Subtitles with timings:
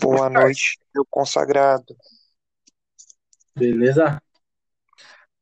[0.00, 1.96] Boa noite, meu consagrado.
[3.56, 4.20] Beleza?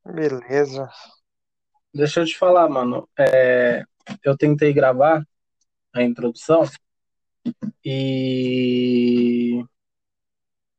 [0.05, 0.89] Beleza.
[1.95, 3.09] Deixa eu te falar, mano.
[3.19, 3.85] É,
[4.25, 5.27] eu tentei gravar
[5.93, 6.65] a introdução
[7.85, 9.65] e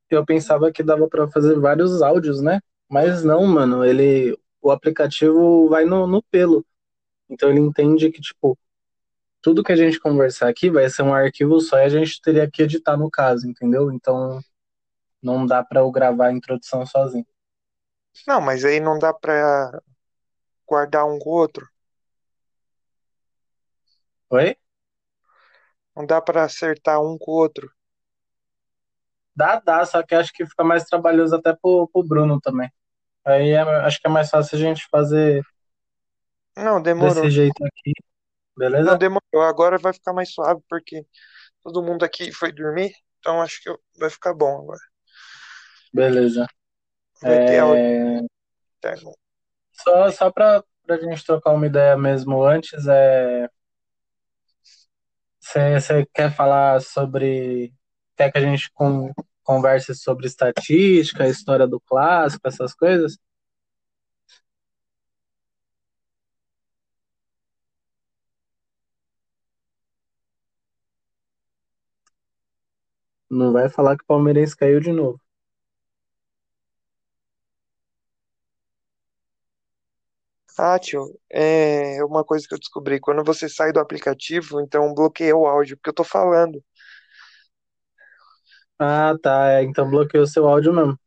[0.09, 2.59] eu pensava que dava pra fazer vários áudios, né?
[2.89, 3.83] Mas não, mano.
[3.83, 6.65] Ele, o aplicativo vai no, no pelo.
[7.29, 8.57] Então ele entende que, tipo,
[9.43, 12.49] tudo que a gente conversar aqui vai ser um arquivo só e a gente teria
[12.49, 13.91] que editar no caso, entendeu?
[13.91, 14.39] Então
[15.21, 17.25] não dá pra eu gravar a introdução sozinho.
[18.27, 19.81] Não, mas aí não dá pra
[20.67, 21.67] guardar um com o outro.
[24.29, 24.55] Oi?
[25.95, 27.71] Não dá pra acertar um com o outro.
[29.35, 32.71] Dá, dá, só que acho que fica mais trabalhoso até pro, pro Bruno também.
[33.25, 35.43] Aí é- acho que é mais fácil a gente fazer
[36.55, 37.23] Não, demorou.
[37.23, 37.93] desse jeito aqui,
[38.85, 38.97] Não beleza?
[38.97, 39.41] demorou.
[39.47, 41.05] Agora vai ficar mais suave porque
[41.63, 42.93] todo mundo aqui foi dormir.
[43.19, 44.79] Então acho que vai ficar bom agora.
[45.93, 46.47] Beleza.
[47.23, 48.21] Vai ter áudio É,
[48.77, 49.13] interno.
[49.71, 53.49] só só pra, pra gente trocar uma ideia mesmo antes, é,
[55.41, 57.73] você quer falar sobre.
[58.15, 59.11] Quer que a gente con-
[59.43, 63.17] converse sobre estatística, história do clássico, essas coisas?
[73.33, 75.19] Não vai falar que o Palmeirense caiu de novo.
[80.57, 82.99] Ah, tio, é uma coisa que eu descobri.
[82.99, 86.63] Quando você sai do aplicativo, então bloqueia o áudio, porque eu tô falando.
[88.79, 89.51] Ah, tá.
[89.53, 90.97] é, Então bloqueou o seu áudio mesmo.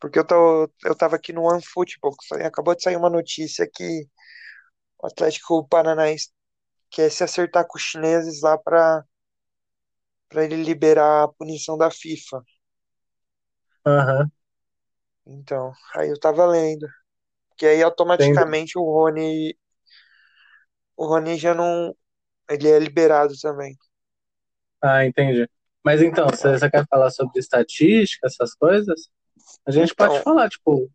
[0.00, 4.06] Porque eu tô, eu tava aqui no OneFootball, que acabou de sair uma notícia que
[5.02, 6.30] o Atlético Paranaense
[6.90, 9.04] quer se acertar com os chineses lá pra,
[10.32, 12.42] pra ele liberar a punição da FIFA.
[13.84, 14.30] Aham,
[15.26, 16.86] Então, aí eu tava lendo.
[17.58, 17.82] Que aí
[18.18, 18.44] entendi.
[18.44, 19.56] automaticamente o Rony,
[20.96, 21.94] o Rony já não,
[22.50, 23.76] ele é liberado também.
[24.80, 25.48] Ah, entendi.
[25.84, 29.08] Mas então, você você quer falar sobre estatística, essas coisas?
[29.66, 30.90] A gente pode Então, falar, tipo,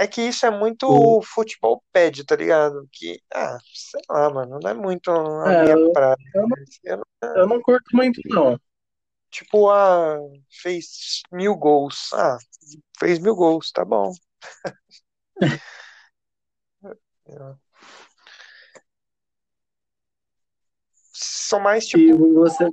[0.00, 2.88] é que isso é o, muito futebol pad, tá ligado?
[2.90, 6.16] Que, ah, sei lá, mano, não é muito a é, minha eu, praia.
[6.34, 6.48] eu
[6.96, 8.58] não, Eu eu não- curto muito, não.
[9.30, 10.16] tipo, ah,
[10.62, 12.10] fez mil gols.
[12.14, 12.38] Ah,
[12.98, 14.10] fez mil gols, tá bom.
[21.12, 22.66] São mais, E tipo, você,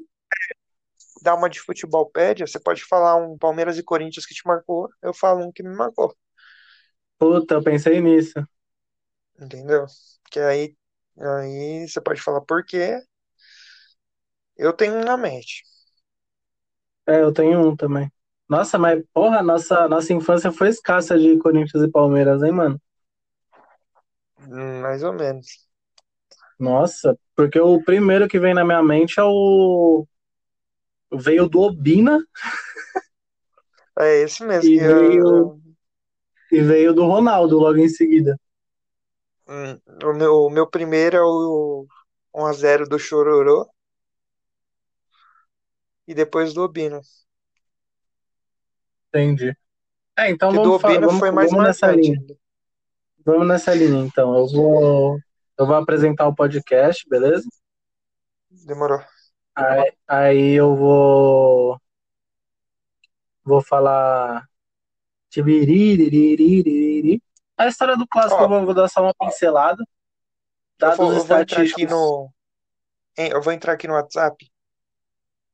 [1.22, 4.90] dar uma de futebol pad, você pode falar um Palmeiras e Corinthians que te marcou,
[5.02, 6.16] eu falo um que me marcou,
[7.20, 8.34] puta, eu pensei nisso.
[9.40, 9.86] entendeu?
[10.32, 10.76] Que aí,
[11.20, 13.02] aí você pode falar por quê.
[14.56, 15.64] Eu tenho um na mente,
[17.08, 18.12] É, eu tenho um também.
[18.50, 22.80] Nossa, mas porra, nossa, nossa infância foi escassa de Corinthians e Palmeiras, hein, mano?
[24.40, 25.68] hum, mais ou menos.
[26.60, 30.06] Nossa, porque o primeiro que vem na minha mente é o.
[31.12, 32.18] Veio do Obina
[34.00, 35.60] É esse mesmo e que eu, veio,
[36.58, 38.38] e veio do Ronaldo logo em seguida.
[39.48, 41.86] hum, o meu, o meu primeiro é o
[42.34, 43.68] 1x0 do Chororô
[46.08, 47.02] e depois do Obino.
[49.10, 49.54] Entendi.
[50.18, 52.20] É, então Que do vamos, fa- Obino vamos, foi mais vamos nessa linha.
[52.20, 52.36] ainda.
[53.26, 54.36] Vamos nessa linha, então.
[54.38, 55.20] Eu vou,
[55.60, 57.48] eu vou apresentar o podcast, beleza?
[58.68, 59.02] Demorou.
[59.56, 61.78] Aí, aí eu vou,
[63.44, 64.47] vou falar.
[67.58, 69.84] A história do clássico eu Ó, vou, vou dar só uma pincelada.
[70.82, 72.32] eu Dados vou, eu vou entrar aqui no,
[73.18, 74.50] hein, eu vou entrar aqui no WhatsApp.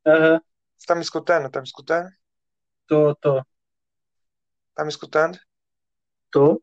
[0.06, 0.42] Aham,
[0.78, 1.50] Você tá me escutando?
[1.50, 2.10] Tá me escutando?
[2.88, 3.44] tô, tô,
[4.76, 5.40] Tá me escutando?
[6.32, 6.62] tô,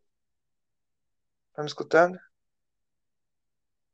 [1.52, 2.18] Tá me escutando?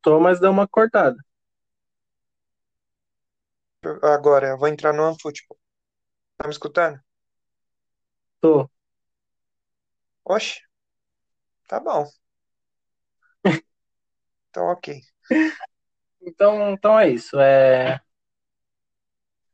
[0.02, 1.16] tô, mas deu uma cortada.
[4.02, 5.58] Agora, eu vou entrar no OneFootball.
[6.38, 7.00] Tá me escutando?
[8.40, 8.70] Tô.
[10.34, 10.60] Oxe,
[11.68, 12.06] tá bom.
[14.50, 15.00] Então, ok.
[16.20, 17.38] Então, então é isso.
[17.40, 18.00] É,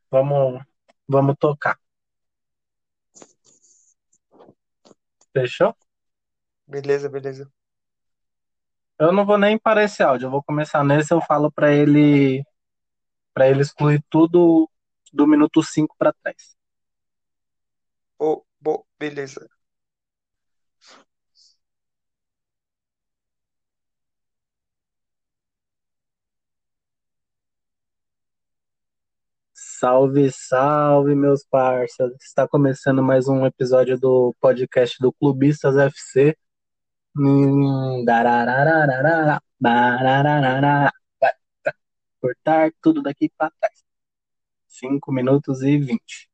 [0.09, 0.63] vamos,
[1.07, 1.77] vamos tocar.
[5.33, 5.75] Fechou?
[6.67, 7.49] Beleza, beleza.
[8.99, 10.27] Eu não vou nem parar esse áudio.
[10.27, 11.13] Eu vou começar nesse.
[11.13, 12.43] Eu falo pra ele,
[13.33, 14.69] para ele excluir tudo
[15.13, 16.55] do minuto 5 pra trás.
[18.17, 19.47] Ô, bo, beleza.
[29.83, 32.15] Salve, salve, meus parceiros.
[32.21, 36.37] Está começando mais um episódio do podcast do Clubistas FC.
[37.17, 38.05] Hum,
[42.21, 43.83] cortar tudo daqui para trás.
[44.69, 46.29] 5 minutos e 20.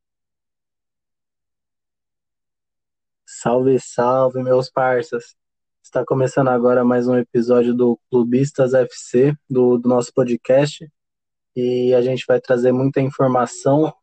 [3.25, 5.35] Salve, salve, meus parceiros.
[5.81, 10.87] Está começando agora mais um episódio do Clubistas FC, do, do nosso podcast
[11.59, 13.93] e a gente vai trazer muita informação,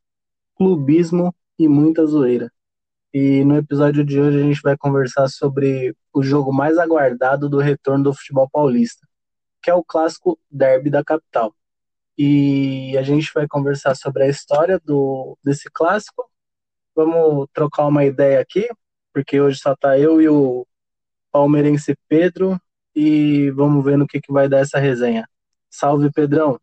[0.56, 2.52] clubismo e muita zoeira.
[3.12, 7.58] E no episódio de hoje a gente vai conversar sobre o jogo mais aguardado do
[7.58, 9.06] retorno do futebol paulista,
[9.62, 11.54] que é o clássico Derby da capital.
[12.18, 16.28] E a gente vai conversar sobre a história do, desse clássico.
[16.94, 18.68] Vamos trocar uma ideia aqui,
[19.14, 20.66] porque hoje só tá eu e o
[21.32, 22.60] palmeirense Pedro
[22.94, 25.28] e vamos ver no que, que vai dar essa resenha.
[25.70, 26.58] Salve, Pedrão!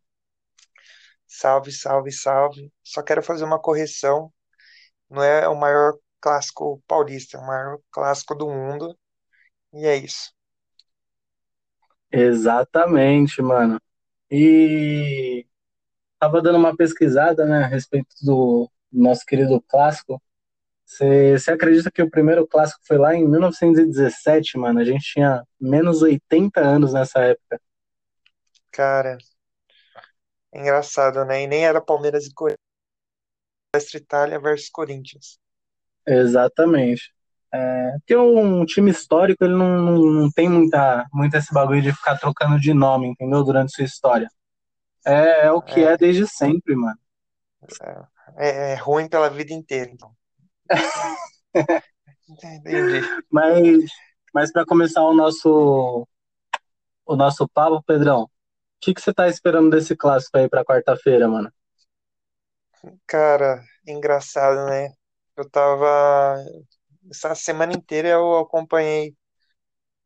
[1.39, 2.71] Salve, salve, salve.
[2.83, 4.31] Só quero fazer uma correção.
[5.09, 8.97] Não é o maior clássico paulista, é o maior clássico do mundo.
[9.73, 10.33] E é isso.
[12.11, 13.79] Exatamente, mano.
[14.29, 15.45] E
[16.19, 20.21] tava dando uma pesquisada, né, a respeito do nosso querido clássico.
[20.85, 24.79] Você acredita que o primeiro clássico foi lá em 1917, mano?
[24.79, 27.59] A gente tinha menos 80 anos nessa época.
[28.71, 29.17] Cara,
[30.53, 31.43] Engraçado, né?
[31.43, 32.59] E nem era Palmeiras e Corinthians.
[33.95, 35.39] Itália versus Corinthians.
[36.05, 37.11] Exatamente.
[37.51, 41.93] É, porque um time histórico ele não, não, não, tem muita, muito esse bagulho de
[41.93, 43.43] ficar trocando de nome, entendeu?
[43.43, 44.27] Durante sua história.
[45.05, 45.93] É, é o que é.
[45.93, 45.97] é.
[45.97, 46.97] desde sempre, mano.
[48.37, 50.11] É, é, ruim pela vida inteira, então.
[52.27, 53.01] Entendi.
[53.29, 53.85] Mas,
[54.33, 56.07] mas para começar o nosso
[57.05, 58.29] o nosso papo, Pedrão,
[58.83, 61.51] que, que você tá esperando desse clássico aí pra quarta-feira, mano?
[63.07, 64.89] Cara, engraçado, né?
[65.37, 66.43] Eu tava.
[67.09, 69.15] Essa semana inteira eu acompanhei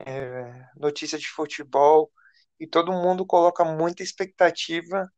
[0.05, 2.11] é, notícia de futebol
[2.59, 5.11] e todo mundo coloca muita expectativa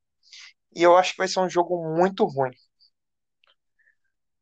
[0.75, 2.51] e eu acho que vai ser um jogo muito ruim.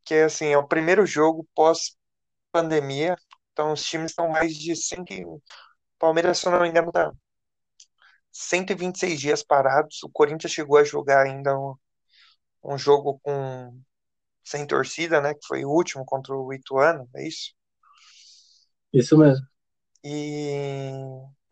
[0.05, 3.15] Que assim, é o primeiro jogo pós-pandemia,
[3.51, 5.03] então os times estão mais de 100.
[5.99, 7.11] Palmeiras, se não me engano, tá
[8.31, 10.03] 126 dias parados.
[10.03, 11.75] O Corinthians chegou a jogar ainda um,
[12.63, 13.81] um jogo com
[14.43, 15.33] sem torcida, né?
[15.33, 17.53] Que foi o último contra o Ituano, é isso?
[18.93, 19.45] Isso mesmo.
[20.03, 20.91] E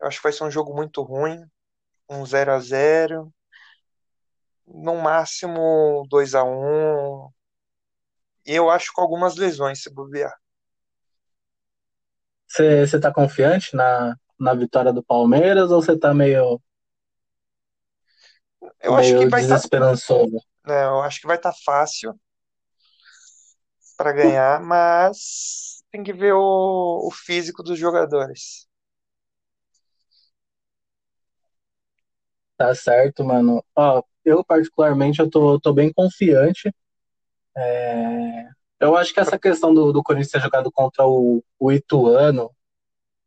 [0.00, 1.44] eu acho que vai ser um jogo muito ruim,
[2.08, 3.32] um 0 a 0
[4.66, 7.30] no máximo 2 a 1
[8.46, 10.34] E eu acho com algumas lesões, se bobear.
[12.48, 16.60] Você tá confiante na, na vitória do Palmeiras ou você tá meio
[18.82, 19.60] eu acho que vai estar.
[19.60, 19.94] Tá,
[20.68, 22.14] é, eu acho que vai estar tá fácil
[23.96, 28.66] para ganhar, mas tem que ver o, o físico dos jogadores.
[32.56, 33.64] Tá certo, mano.
[33.74, 36.74] Ó, eu particularmente eu tô, tô bem confiante.
[37.56, 38.46] É...
[38.78, 42.50] Eu acho que essa questão do, do Corinthians ter jogado contra o, o Ituano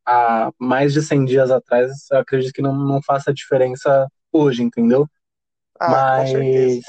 [0.06, 5.08] há mais de 100 dias atrás, eu acredito que não, não faça diferença hoje, entendeu?
[5.80, 6.82] Ah, Mas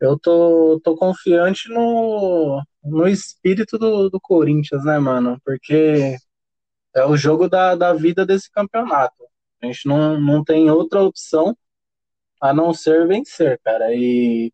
[0.00, 5.40] eu tô, tô confiante no, no espírito do, do Corinthians, né, mano?
[5.44, 6.16] Porque
[6.94, 9.24] é o jogo da, da vida desse campeonato.
[9.62, 11.56] A gente não, não tem outra opção
[12.40, 13.94] a não ser vencer, cara.
[13.94, 14.52] E,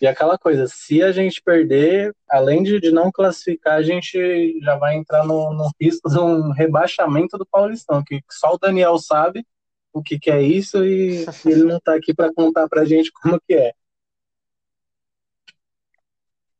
[0.00, 4.76] e aquela coisa, se a gente perder, além de, de não classificar, a gente já
[4.76, 9.46] vai entrar no, no risco de um rebaixamento do Paulistão, que só o Daniel sabe
[9.94, 13.40] o que, que é isso e, ele não está aqui para contar para gente como
[13.40, 13.72] que é.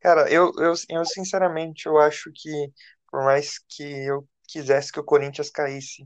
[0.00, 2.73] Cara, eu, eu, eu sinceramente eu acho que
[3.11, 6.03] por mais que eu quisesse que o Corinthians caísse,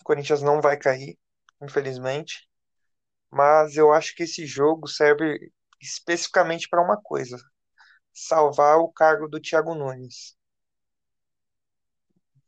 [0.00, 1.18] o Corinthians não vai cair,
[1.60, 2.48] infelizmente.
[3.30, 5.50] Mas eu acho que esse jogo serve
[5.80, 7.38] especificamente para uma coisa:
[8.12, 10.36] salvar o cargo do Thiago Nunes.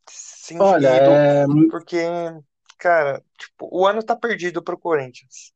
[0.07, 1.45] Sim, Olha, é...
[1.71, 1.97] porque
[2.77, 5.53] cara, tipo, o ano tá perdido pro Corinthians.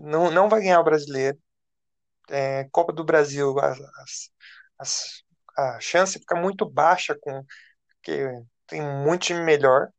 [0.00, 1.38] Não, não vai ganhar o brasileiro.
[2.30, 3.78] É, Copa do Brasil, as,
[4.78, 5.24] as,
[5.56, 7.44] a chance fica muito baixa com
[7.88, 8.28] porque
[8.66, 9.90] tem muito time melhor.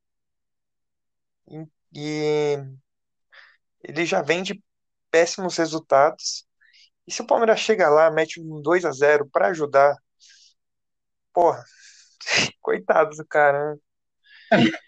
[1.47, 2.57] E, e
[3.83, 4.61] ele já vem de
[5.11, 6.45] péssimos resultados.
[7.07, 9.95] E se o Palmeiras chega lá, mete um 2 a 0 para ajudar,
[11.33, 11.63] porra,
[12.61, 13.75] coitado do cara.
[13.75, 13.79] Né?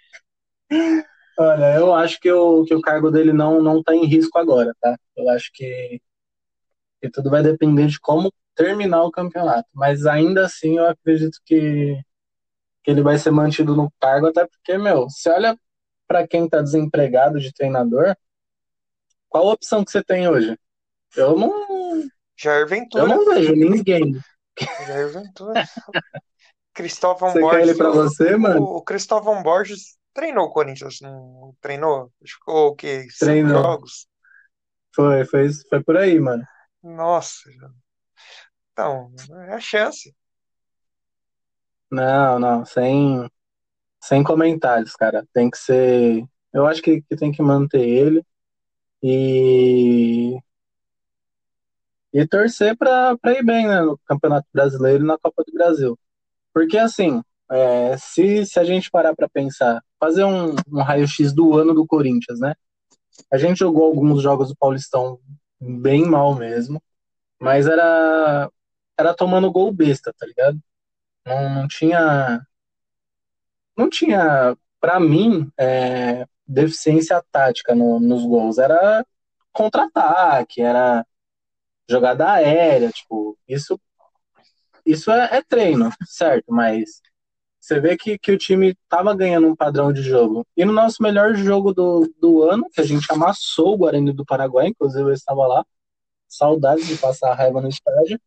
[1.38, 4.74] Olha, eu acho que o, que o cargo dele não, não tá em risco agora,
[4.82, 4.98] tá?
[5.16, 6.02] Eu acho que
[7.02, 9.70] E tudo vai depender de como terminar o campeonato.
[9.74, 11.98] Mas ainda assim eu acredito que,
[12.84, 15.58] que ele vai ser mantido no cargo, até porque, meu, você olha
[16.08, 18.16] para quem tá desempregado de treinador,
[19.30, 20.58] qual a opção que você tem hoje?
[21.16, 22.08] Eu não.
[22.36, 23.04] Jair Ventura.
[23.04, 24.20] Eu não vejo ninguém.
[24.88, 25.64] Jair Ventura.
[26.74, 27.70] Cristóvão Você quer Borges.
[27.70, 28.62] ele pra você, mano?
[28.64, 32.12] O Cristóvão Borges treinou o Corinthians, não treinou?
[32.26, 33.08] Ficou o quê?
[33.18, 33.62] Treinou.
[33.64, 34.08] jogos?
[34.94, 36.44] Foi, foi, foi por aí, mano.
[36.84, 37.50] Nossa.
[38.74, 39.14] Então,
[39.48, 40.14] é a chance.
[41.90, 43.30] Não, não, sem,
[44.04, 45.26] sem comentários, cara.
[45.34, 46.26] Tem que ser.
[46.54, 48.22] Eu acho que, que tem que manter ele
[49.02, 50.38] e.
[52.12, 53.82] E torcer pra, pra ir bem, né?
[53.82, 55.98] No Campeonato Brasileiro e na Copa do Brasil.
[56.54, 61.58] Porque, assim, é, se, se a gente parar pra pensar, fazer um, um raio-x do
[61.58, 62.56] ano do Corinthians, né?
[63.32, 65.20] A gente jogou alguns jogos do Paulistão
[65.60, 66.82] bem mal mesmo,
[67.40, 68.52] mas era,
[69.00, 70.60] era tomando gol besta, tá ligado?
[71.26, 72.42] Não, não tinha.
[73.78, 78.58] Não tinha, pra mim, é, deficiência tática no- nos gols.
[78.58, 79.06] Era
[79.54, 81.06] contra-ataque, era
[81.90, 83.80] jogada aérea, tipo, isso,
[84.86, 86.46] isso é, é treino, certo?
[86.52, 87.02] Mas
[87.60, 90.46] você vê que, que o time tava ganhando um padrão de jogo.
[90.56, 94.26] E no nosso melhor jogo do, do ano, que a gente amassou o Guarani do
[94.26, 95.66] Paraguai, inclusive eu estava lá,
[96.28, 98.20] saudades de passar raiva no estádio.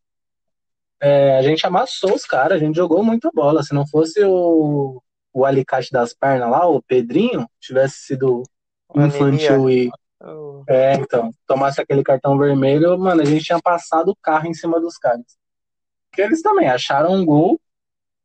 [1.01, 3.63] É, a gente amassou os caras, a gente jogou muita bola.
[3.63, 5.01] Se não fosse o,
[5.33, 8.43] o alicate das pernas lá, o Pedrinho, tivesse sido
[8.95, 9.89] infantil e.
[10.69, 14.79] É, então, tomasse aquele cartão vermelho, mano, a gente tinha passado o carro em cima
[14.79, 15.25] dos caras.
[16.09, 17.59] Porque eles também acharam um gol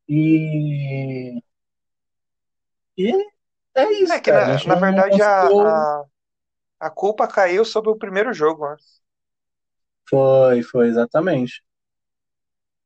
[0.08, 1.40] e.
[2.98, 3.10] E
[3.74, 4.46] é isso, É que, cara.
[4.64, 5.60] na, na verdade, a, conseguiu-
[6.00, 6.04] a,
[6.80, 8.76] a culpa caiu sobre o primeiro jogo, né?
[10.08, 11.62] Foi, foi, exatamente.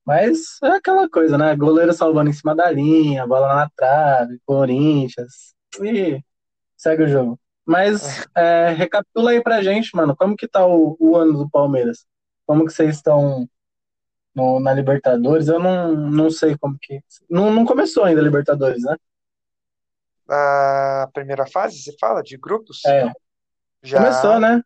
[0.04, 1.54] Mas é aquela coisa, né?
[1.56, 5.54] Goleiro salvando em cima da linha, bola na trave, Corinthians.
[5.82, 6.20] E
[6.76, 7.40] segue o jogo.
[7.66, 10.16] Mas é, recapitula aí pra gente, mano.
[10.16, 12.06] Como que tá o, o ano do Palmeiras?
[12.46, 13.48] Como que vocês estão
[14.34, 15.48] no- na Libertadores?
[15.48, 17.00] Eu não, não sei como que.
[17.30, 18.96] Não, não começou ainda a Libertadores, né?
[20.28, 22.80] A primeira fase, você fala, de grupos?
[22.86, 23.12] É,
[23.82, 24.62] Já, começou, né?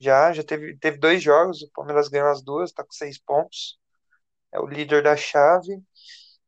[0.00, 3.78] já, já teve, teve dois jogos, o Palmeiras ganhou as duas, tá com seis pontos.
[4.52, 5.82] É o líder da chave.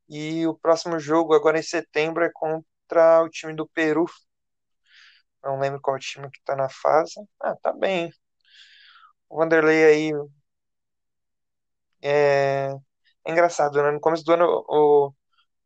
[0.08, 4.06] E o próximo jogo, agora em setembro, é contra o time do Peru.
[5.42, 7.14] Não lembro qual time que tá na fase.
[7.40, 8.12] Ah, tá bem.
[9.28, 10.12] O Vanderlei aí
[12.02, 12.70] é,
[13.26, 13.90] é engraçado, né?
[13.92, 15.12] No começo do ano, o,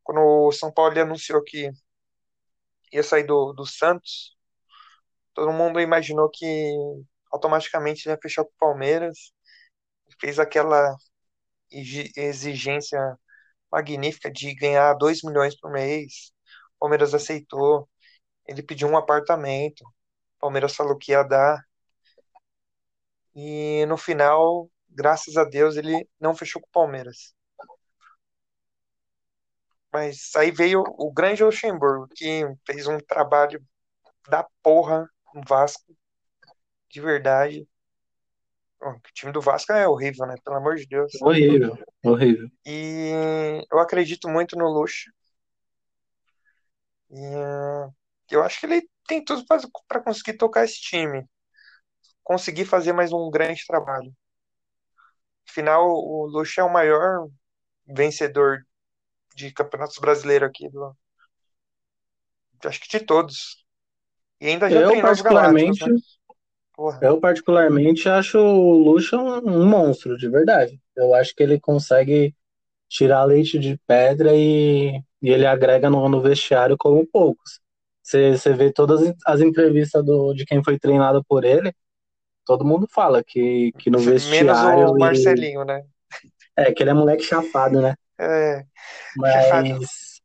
[0.04, 1.70] quando o São Paulo anunciou que
[2.92, 4.36] ia sair do, do Santos,
[5.34, 6.46] todo mundo imaginou que
[7.32, 9.32] automaticamente ia fechar com o Palmeiras.
[10.20, 10.96] Fez aquela
[11.70, 12.98] exi- exigência
[13.72, 16.32] magnífica de ganhar 2 milhões por mês.
[16.76, 17.88] O Palmeiras aceitou.
[18.46, 19.82] Ele pediu um apartamento.
[20.38, 21.60] O Palmeiras falou que ia dar.
[23.34, 27.34] E no final, graças a Deus, ele não fechou com o Palmeiras.
[29.92, 33.62] Mas aí veio o grande Luxemburgo, que fez um trabalho
[34.28, 35.94] da porra no Vasco,
[36.90, 37.68] de verdade.
[38.80, 40.34] O time do Vasco é horrível, né?
[40.44, 41.12] Pelo amor de Deus.
[41.20, 42.48] Horrível, horrível.
[42.66, 45.10] E eu acredito muito no Luxa.
[47.10, 49.44] E eu acho que ele tem tudo
[49.86, 51.24] para conseguir tocar esse time.
[52.24, 54.12] Conseguir fazer mais um grande trabalho.
[55.48, 57.28] Afinal, o Luxa é o maior
[57.86, 58.64] vencedor
[59.34, 60.96] de campeonatos brasileiros aqui do,
[62.64, 63.64] acho que de todos.
[64.40, 65.98] E ainda já Eu, Galácticos, particularmente, né?
[67.00, 70.80] Eu, particularmente, acho o Lucha um, um monstro, de verdade.
[70.96, 72.34] Eu acho que ele consegue
[72.88, 77.60] tirar leite de pedra e, e ele agrega no, no vestiário como poucos.
[78.02, 81.72] Você você vê todas as entrevistas do, de quem foi treinado por ele,
[82.44, 84.90] todo mundo fala que, que no Menos vestiário.
[84.90, 85.84] o ele- Marcelinho, né?
[86.56, 87.94] é, que ele é moleque chapado, né?
[88.18, 88.66] É.
[89.16, 90.20] Mas.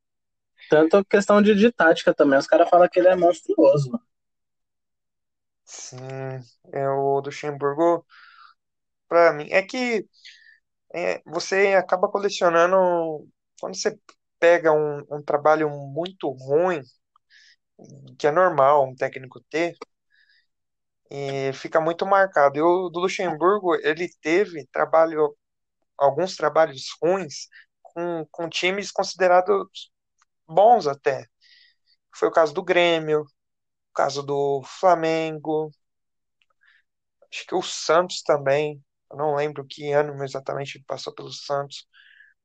[0.70, 3.92] Tanto questão de, de tática também, os caras falam que ele é monstruoso.
[3.92, 4.04] mano.
[5.66, 5.98] sim,
[6.74, 8.06] é o Luxemburgo,
[9.08, 10.08] pra mim, é que
[10.94, 13.28] é, você acaba colecionando,
[13.60, 14.00] quando você
[14.40, 16.82] pega um, um trabalho muito ruim,
[18.18, 19.76] que é normal um técnico ter,
[21.12, 22.58] e fica muito marcado.
[22.58, 25.36] E o do Luxemburgo, ele teve trabalho,
[25.98, 27.48] alguns trabalhos ruins
[27.82, 29.92] com, com times considerados
[30.48, 31.28] bons até.
[32.16, 33.28] Foi o caso do Grêmio, o
[33.94, 35.72] caso do Flamengo,
[37.32, 38.84] acho que o Santos também.
[39.12, 41.88] Eu não lembro que ano exatamente ele passou pelo Santos,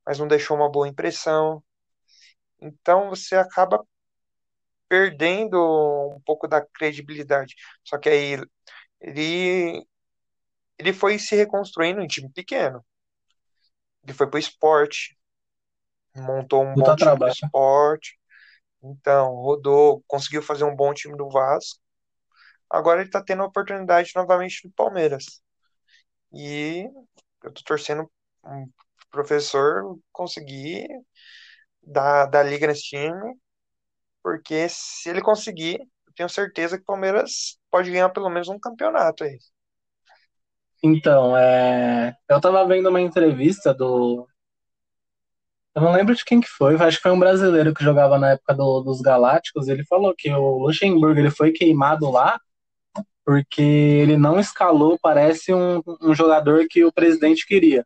[0.05, 1.63] mas não deixou uma boa impressão.
[2.61, 3.85] Então você acaba
[4.87, 5.57] perdendo
[6.15, 7.55] um pouco da credibilidade.
[7.83, 8.37] Só que aí
[9.01, 9.85] ele
[10.77, 12.83] ele foi se reconstruindo em time pequeno.
[14.03, 15.17] Ele foi pro esporte,
[16.15, 17.33] montou um bom time do trabalho.
[17.33, 18.19] esporte,
[18.83, 21.79] então rodou, conseguiu fazer um bom time do Vasco.
[22.69, 25.41] Agora ele tá tendo a oportunidade novamente no Palmeiras.
[26.33, 26.89] E
[27.43, 28.09] eu tô torcendo
[28.43, 28.69] um
[29.11, 30.87] professor conseguir
[31.81, 33.35] dar, dar liga nesse time,
[34.23, 38.59] porque se ele conseguir, eu tenho certeza que o Palmeiras pode ganhar pelo menos um
[38.59, 39.37] campeonato aí.
[40.83, 42.15] Então, é...
[42.29, 44.27] eu tava vendo uma entrevista do.
[45.75, 48.31] Eu não lembro de quem que foi, acho que foi um brasileiro que jogava na
[48.31, 49.67] época do- dos Galácticos.
[49.67, 52.39] Ele falou que o Luxemburgo ele foi queimado lá
[53.25, 57.85] porque ele não escalou, parece, um, um jogador que o presidente queria.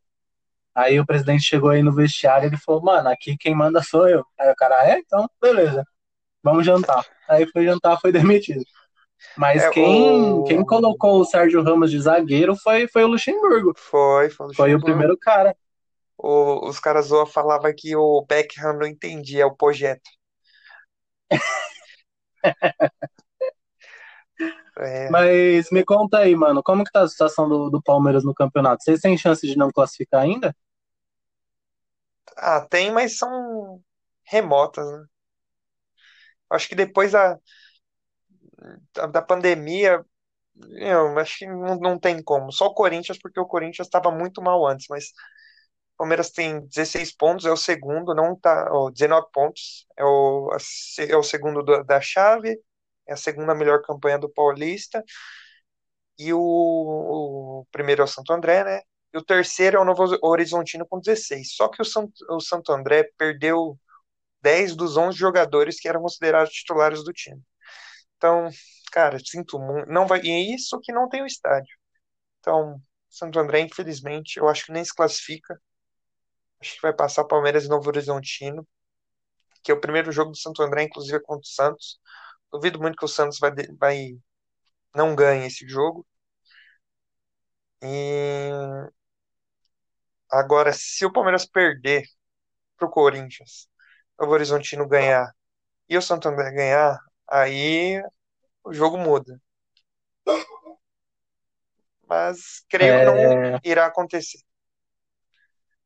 [0.75, 4.07] Aí o presidente chegou aí no vestiário e ele falou: Mano, aqui quem manda sou
[4.09, 4.25] eu.
[4.39, 4.99] Aí o cara, é?
[4.99, 5.83] Então, beleza,
[6.43, 7.05] vamos jantar.
[7.29, 8.63] Aí foi jantar, foi demitido.
[9.37, 10.65] Mas É, quem, quem o...
[10.65, 13.75] colocou o Sérgio Ramos de zagueiro foi, foi o Luxemburgo.
[13.77, 14.83] Foi, foi o Foi o Luxemburgo.
[14.83, 15.55] primeiro cara.
[16.17, 20.09] O- os caras zoa falavam que o Beckham não entendia o projeto.
[24.79, 28.33] É, Mas me conta aí, mano, como que tá a situação do, do Palmeiras no
[28.33, 28.83] campeonato?
[28.83, 30.55] Vocês têm chance de não classificar ainda?
[32.37, 33.81] ah, tem, mas são
[34.25, 35.05] remotas, né?
[36.49, 37.37] Acho que depois da,
[38.93, 40.03] da, pandemia,
[40.79, 42.51] eu acho que não, não tem como.
[42.51, 45.05] Só o Corinthians, porque o Corinthians estava muito mal antes, mas
[45.95, 50.49] o Palmeiras tem 16 pontos, é o segundo, não tá, ó, 19 pontos, é o,
[51.09, 52.59] é o segundo do- da chave,
[53.07, 55.03] é a segunda melhor campanha do Paulista,
[56.19, 58.81] e o, o primeiro é o Santo André, né?
[59.13, 61.55] E o terceiro é o Novo Horizontino com 16.
[61.55, 61.85] Só que o
[62.35, 63.77] o Santo André perdeu
[64.47, 67.41] 10 dos 11 jogadores que eram considerados titulares do time.
[68.15, 68.49] Então,
[68.93, 69.89] cara, sinto muito.
[69.89, 71.75] Não vai, e é isso que não tem o estádio.
[72.39, 75.59] Então, Santo André, infelizmente, eu acho que nem se classifica.
[76.61, 78.67] Acho que vai passar Palmeiras e Novo Horizontino,
[79.63, 81.99] que é o primeiro jogo do Santo André, inclusive é contra o Santos.
[82.51, 84.17] Duvido muito que o Santos vai, vai
[84.95, 86.05] não ganhe esse jogo.
[87.81, 88.49] E
[90.31, 92.05] agora, se o Palmeiras perder
[92.89, 93.76] Corinthians, o
[94.19, 95.33] Novo Horizontino ganhar
[95.89, 96.99] e o Santo André ganhar,
[97.29, 98.01] aí
[98.65, 99.41] o jogo muda.
[102.09, 104.39] Mas creio que não É, irá acontecer.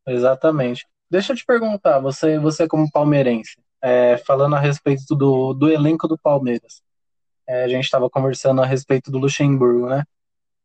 [0.07, 0.85] exatamente.
[1.09, 6.07] Deixa eu te perguntar, você, você como palmeirense, é, falando a respeito do, do elenco
[6.07, 6.81] do Palmeiras,
[7.47, 10.03] é, a gente estava conversando a respeito do Luxemburgo, né?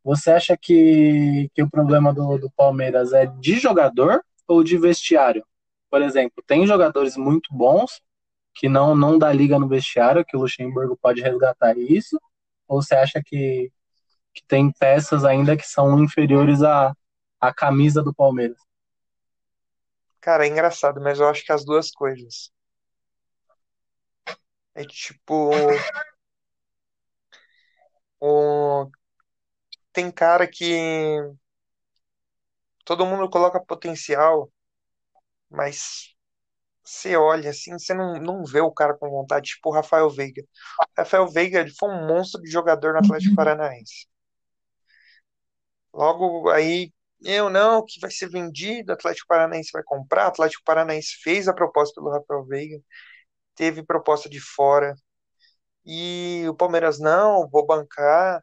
[0.05, 5.45] Você acha que, que o problema do, do Palmeiras é de jogador ou de vestiário?
[5.91, 8.01] Por exemplo, tem jogadores muito bons
[8.55, 12.19] que não, não dá liga no vestiário, que o Luxemburgo pode resgatar isso?
[12.67, 13.71] Ou você acha que,
[14.35, 16.95] que tem peças ainda que são inferiores à,
[17.41, 18.59] à camisa do Palmeiras?
[20.21, 22.51] Cara, é engraçado, mas eu acho que as duas coisas.
[24.75, 25.51] É tipo,
[28.21, 28.91] o...
[29.93, 31.37] tem cara que
[32.85, 34.51] todo mundo coloca potencial,
[35.51, 36.15] mas
[36.85, 40.45] você olha assim, você não, não vê o cara com vontade, tipo o Rafael Veiga.
[40.99, 44.07] Rafael Veiga, ele foi um monstro de jogador no Atlético Paranaense.
[45.93, 50.63] Logo aí, eu não, que vai ser vendido, o Atlético Paranaense vai comprar, o Atlético
[50.65, 52.79] Paranaense fez a proposta pelo Rafael Veiga,
[53.57, 54.95] teve proposta de fora,
[55.87, 58.43] e o Palmeiras não, vou bancar,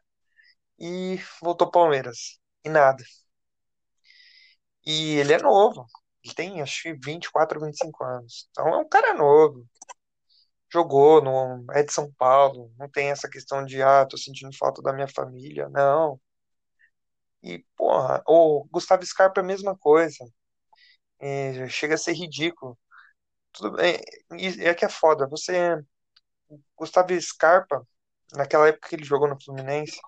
[0.78, 2.38] e voltou Palmeiras.
[2.64, 3.04] E nada.
[4.86, 5.86] E ele é novo.
[6.24, 8.48] Ele tem, acho que 24, 25 anos.
[8.50, 9.66] Então é um cara novo.
[10.72, 12.70] Jogou, no, é de São Paulo.
[12.78, 15.68] Não tem essa questão de, ah, tô sentindo falta da minha família.
[15.70, 16.20] Não.
[17.42, 20.24] E, porra, o Gustavo Scarpa é a mesma coisa.
[21.20, 22.78] É, chega a ser ridículo.
[23.52, 24.00] Tudo bem.
[24.38, 25.28] E é que é foda.
[25.28, 25.52] Você,
[26.76, 27.86] Gustavo Scarpa,
[28.34, 30.00] naquela época que ele jogou no Fluminense,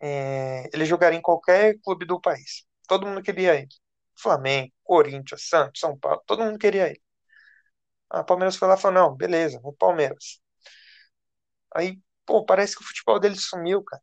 [0.00, 2.64] é, ele jogaria em qualquer clube do país.
[2.86, 3.68] Todo mundo queria ele.
[4.20, 7.02] Flamengo, Corinthians, Santos, São Paulo, todo mundo queria ele.
[8.10, 10.40] A Palmeiras foi lá e falou: não, beleza, o Palmeiras.
[11.74, 14.02] Aí, pô, parece que o futebol dele sumiu, cara.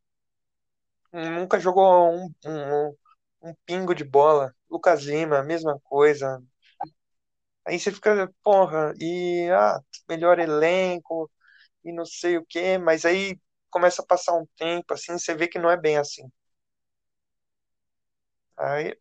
[1.13, 2.95] Nunca jogou um, um,
[3.41, 4.53] um pingo de bola.
[4.69, 6.41] Lucas Lima, mesma coisa.
[7.67, 11.31] Aí você fica, porra, e ah, melhor elenco,
[11.85, 13.39] e não sei o quê, mas aí
[13.71, 16.23] começa a passar um tempo, assim, você vê que não é bem assim.
[18.57, 18.93] Aí,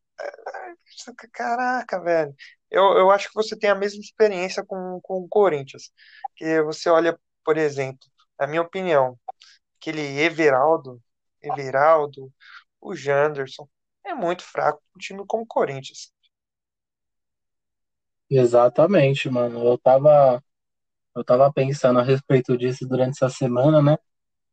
[1.33, 2.35] caraca, velho.
[2.71, 5.91] Eu, eu acho que você tem a mesma experiência com, com o Corinthians.
[6.37, 8.07] Que você olha, por exemplo,
[8.39, 9.19] na minha opinião,
[9.77, 11.01] aquele Everaldo,
[11.43, 12.33] Everaldo,
[12.81, 13.69] o Janderson,
[14.05, 16.13] é muito fraco um time como o Corinthians.
[18.31, 19.65] Exatamente, mano.
[19.67, 20.43] Eu tava,
[21.17, 23.99] eu tava pensando a respeito disso durante essa semana, né?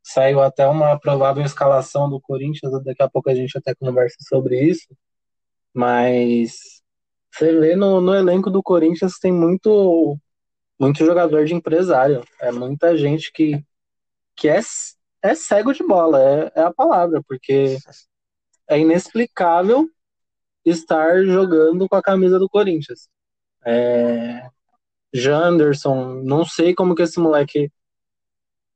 [0.02, 4.60] Saiu até uma provável escalação do Corinthians, daqui a pouco a gente até conversa sobre
[4.62, 4.86] isso.
[5.74, 6.82] Mas
[7.32, 10.18] você vê no, no elenco do Corinthians tem muito,
[10.78, 12.22] muito jogador de empresário.
[12.40, 13.64] É muita gente que,
[14.36, 14.60] que é,
[15.22, 17.78] é cego de bola, é, é a palavra, porque
[18.68, 19.88] é inexplicável
[20.64, 23.08] estar jogando com a camisa do Corinthians.
[23.64, 24.48] É,
[25.14, 27.70] Janderson, não sei como que esse moleque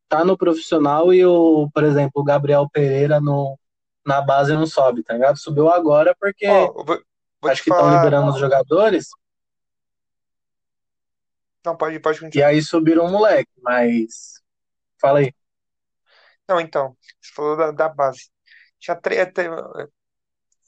[0.09, 3.59] tá no profissional e o, por exemplo, o Gabriel Pereira no,
[4.07, 5.37] na base não sobe, tá ligado?
[5.37, 7.03] Subiu agora porque Ó, vou,
[7.41, 7.97] vou acho que estão falar...
[7.97, 9.09] liberando os jogadores.
[11.65, 12.47] Não, pode, pode continuar.
[12.47, 14.41] E aí subiram o moleque, mas.
[15.01, 15.35] Fala aí.
[16.49, 18.31] Não, então, você falou da, da base.
[18.79, 19.29] Tinha três.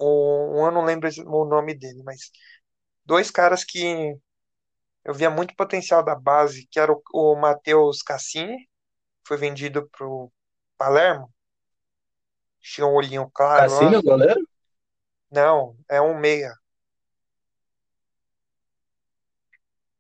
[0.01, 2.33] Um, eu não lembro o nome dele, mas
[3.05, 4.16] dois caras que
[5.05, 8.68] eu via muito potencial da base, que era o, o Matheus Cassini,
[9.24, 10.33] foi vendido pro
[10.77, 11.33] Palermo.
[12.74, 13.70] Tinha um olhinho claro.
[13.70, 14.46] Cassini, o goleiro?
[15.31, 16.54] Não, é um meia.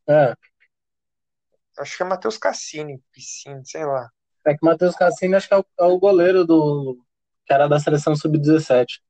[0.06, 0.34] É.
[1.78, 4.10] Acho que é Matheus Cassini, Piscine, sei lá.
[4.46, 6.98] É que Matheus Cassini acho que é o, é o goleiro do.
[7.46, 9.00] que era da seleção sub-17.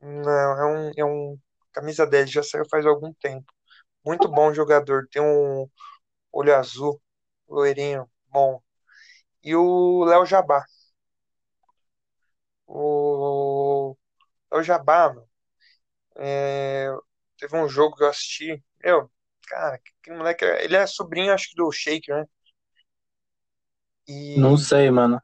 [0.00, 1.38] Não, é um, é um.
[1.72, 3.50] Camisa 10, já saiu faz algum tempo.
[4.04, 5.06] Muito bom jogador.
[5.10, 5.66] Tem um
[6.30, 7.00] olho azul,
[7.48, 8.60] loirinho, bom.
[9.42, 10.64] E o Léo Jabá.
[12.66, 13.96] O
[14.52, 15.28] Léo Jabá, mano,
[16.16, 16.88] é,
[17.38, 18.62] teve um jogo que eu assisti.
[18.84, 19.10] Meu,
[19.48, 20.44] cara, que moleque.
[20.44, 22.26] Ele é sobrinho, acho que do Shaker, né?
[24.06, 25.20] E, Não sei, mano.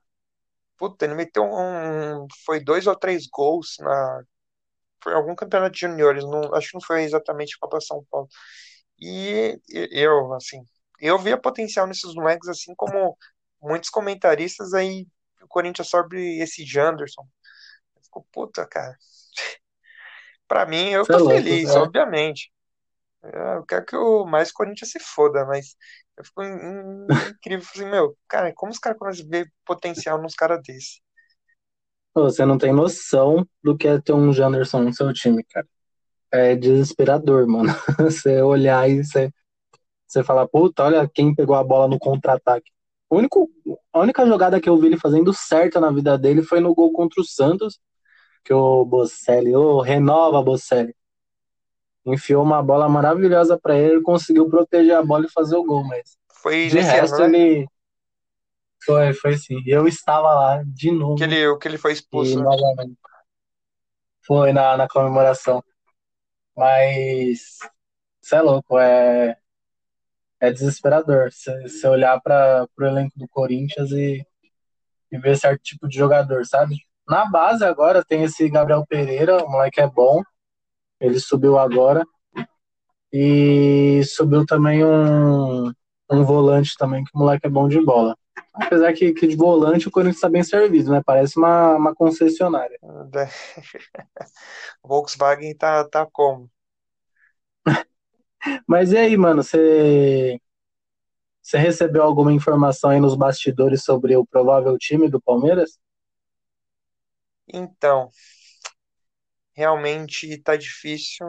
[0.76, 2.26] Puta, ele meteu um.
[2.44, 4.22] Foi dois ou três gols na.
[5.02, 8.28] Foi algum campeonato de juniores, não, acho que não foi exatamente Copa São Paulo.
[9.00, 9.60] E
[9.92, 10.62] eu, assim,
[11.00, 13.16] eu via potencial nesses moleques, assim como
[13.62, 15.06] muitos comentaristas aí,
[15.42, 17.26] o Corinthians sobre esse Janderson.
[18.02, 18.96] Ficou, puta, cara.
[20.46, 21.78] pra mim, eu Você tô é feliz, louco, é.
[21.78, 22.52] obviamente.
[23.22, 25.76] Eu quero que o mais Corinthians se foda, mas
[26.16, 30.60] eu fico incrível assim, meu, cara, como os caras começam a ver potencial nos caras
[30.62, 31.00] desse?
[32.14, 35.66] Você não tem noção do que é ter um Janderson no seu time, cara.
[36.32, 37.68] É desesperador, mano.
[37.98, 39.30] Você olhar e você,
[40.06, 42.70] você falar, puta, olha quem pegou a bola no contra-ataque.
[43.16, 43.50] Único,
[43.92, 46.92] a única jogada que eu vi ele fazendo certa na vida dele foi no gol
[46.92, 47.78] contra o Santos,
[48.44, 50.94] que o Bocelli, ô, renova Bocelli
[52.06, 56.16] enfiou uma bola maravilhosa para ele, conseguiu proteger a bola e fazer o gol, mas
[56.42, 57.38] foi de resto ano, né?
[57.38, 57.68] ele
[58.84, 59.62] foi, foi sim.
[59.66, 61.16] Eu estava lá de novo.
[61.16, 62.42] Que ele, que ele foi expulso.
[62.42, 62.46] Né?
[64.26, 65.62] Foi na, na comemoração.
[66.56, 67.58] Mas
[68.20, 69.36] você é louco, é,
[70.40, 71.30] é desesperador.
[71.30, 74.24] Você olhar para o elenco do Corinthians e,
[75.10, 76.76] e ver certo tipo de jogador, sabe?
[77.06, 80.22] Na base agora tem esse Gabriel Pereira, o moleque é bom.
[81.00, 82.04] Ele subiu agora.
[83.12, 85.72] E subiu também um,
[86.10, 88.14] um volante também, que o moleque é bom de bola.
[88.52, 91.00] Apesar que, que de volante o Corinthians está bem servido, né?
[91.04, 92.78] Parece uma, uma concessionária.
[94.82, 96.50] Volkswagen tá, tá como?
[98.66, 100.40] Mas e aí, mano, você
[101.42, 105.78] você recebeu alguma informação aí nos bastidores sobre o provável time do Palmeiras?
[107.46, 108.10] Então,
[109.54, 111.26] realmente está difícil.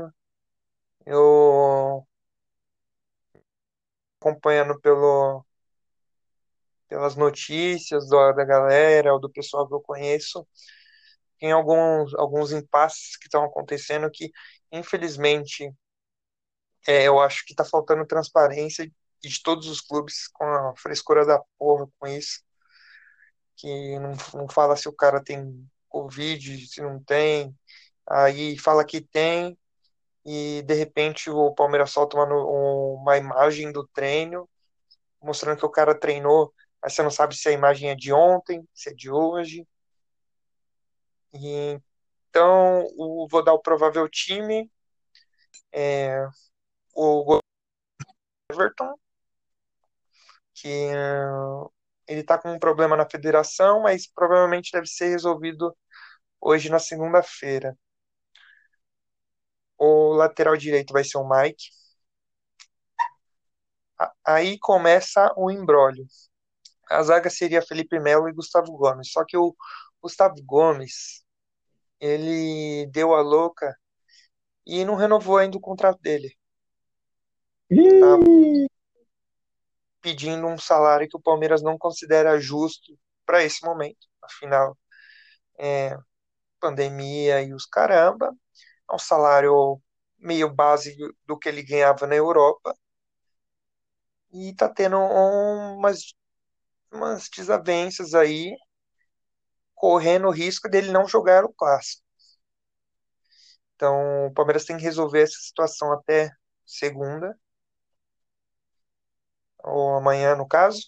[1.05, 2.07] Eu
[4.19, 5.45] acompanhando pelo
[6.87, 10.47] pelas notícias do, da galera ou do pessoal que eu conheço,
[11.39, 14.31] tem alguns alguns impasses que estão acontecendo que
[14.71, 15.71] infelizmente
[16.87, 18.89] é, eu acho que está faltando transparência
[19.21, 22.41] de todos os clubes com a frescura da porra com isso
[23.59, 27.55] que não, não fala se o cara tem Covid, se não tem,
[28.07, 29.57] aí fala que tem,
[30.25, 34.49] e de repente o Palmeiras solta uma, uma imagem do treino,
[35.21, 38.65] mostrando que o cara treinou, mas você não sabe se a imagem é de ontem,
[38.73, 39.67] se é de hoje.
[41.33, 41.79] E,
[42.29, 44.71] então, o, vou dar o provável time.
[45.71, 46.27] É,
[46.99, 47.39] o
[48.51, 48.93] Everton,
[50.53, 51.71] que uh,
[52.07, 55.75] ele está com um problema na federação, mas provavelmente deve ser resolvido
[56.41, 57.77] hoje na segunda-feira.
[59.77, 61.69] O lateral direito vai ser o Mike.
[64.25, 66.05] Aí começa o imbróglio.
[66.89, 69.11] A zaga seria Felipe Melo e Gustavo Gomes.
[69.11, 69.55] Só que o
[70.01, 71.23] Gustavo Gomes,
[71.99, 73.75] ele deu a louca
[74.65, 76.38] e não renovou ainda o contrato dele.
[77.69, 78.17] Tá
[80.01, 84.07] pedindo um salário que o Palmeiras não considera justo para esse momento.
[84.23, 84.77] Afinal,
[85.59, 85.95] é,
[86.59, 88.35] pandemia e os caramba,
[88.89, 89.81] é um salário
[90.17, 92.75] meio base do que ele ganhava na Europa
[94.31, 96.13] e tá tendo umas,
[96.91, 98.55] umas desavenças aí,
[99.75, 102.03] correndo o risco dele não jogar o clássico.
[103.75, 106.29] Então, o Palmeiras tem que resolver essa situação até
[106.65, 107.37] segunda,
[109.69, 110.81] ou amanhã, no caso,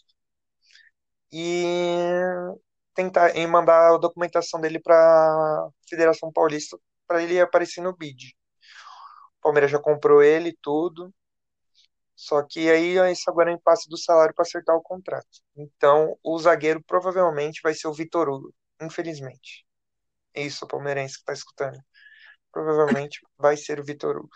[1.32, 2.56] e
[2.94, 8.36] tentar e mandar a documentação dele para a Federação Paulista para ele aparecer no bid.
[9.40, 11.14] O Palmeiras já comprou ele tudo,
[12.16, 15.28] só que aí isso agora é um impasse do salário para acertar o contrato.
[15.56, 19.66] Então, o zagueiro provavelmente vai ser o Vitor Hugo, infelizmente.
[20.34, 21.80] É isso, o palmeirense que está escutando.
[22.52, 24.30] Provavelmente vai ser o Vitor Hugo.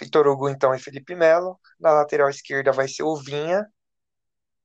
[0.00, 1.58] Vitor Hugo, então, e Felipe Melo.
[1.78, 3.66] Na lateral esquerda vai ser o Vinha,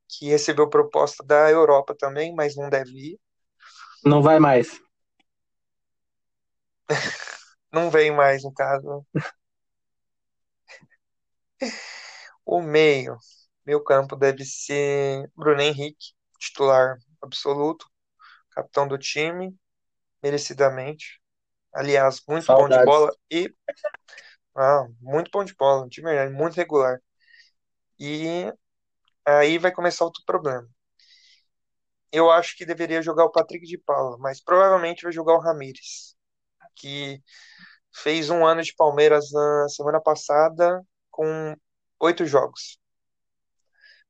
[0.08, 3.20] que recebeu proposta da Europa também, mas não deve ir.
[4.06, 4.80] não vai mais.
[7.72, 9.06] Não vem mais, no caso.
[12.46, 13.18] O meio.
[13.66, 17.86] Meu campo deve ser Bruno Henrique, titular absoluto,
[18.52, 19.56] capitão do time,
[20.24, 21.22] merecidamente.
[21.74, 22.80] Aliás, muito bom de Saudades.
[22.80, 23.54] bola e.
[24.56, 27.00] Ah, muito bom de bola, de verdade, muito regular.
[28.00, 28.52] E
[29.26, 30.68] aí vai começar outro problema.
[32.12, 36.16] Eu acho que deveria jogar o Patrick de Paula, mas provavelmente vai jogar o Ramires,
[36.76, 37.22] que
[37.94, 41.56] fez um ano de Palmeiras na semana passada com
[42.02, 42.80] oito jogos.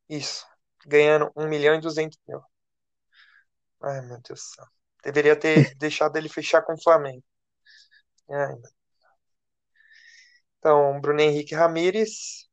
[0.10, 0.46] Isso,
[0.86, 2.42] ganhando 1 milhão e 200 mil.
[3.82, 4.66] Ai, meu Deus do céu.
[5.04, 7.24] Deveria ter deixado ele fechar com o Flamengo.
[8.30, 8.83] Ai, meu-
[10.64, 12.48] Então, Bruno Henrique Ramires,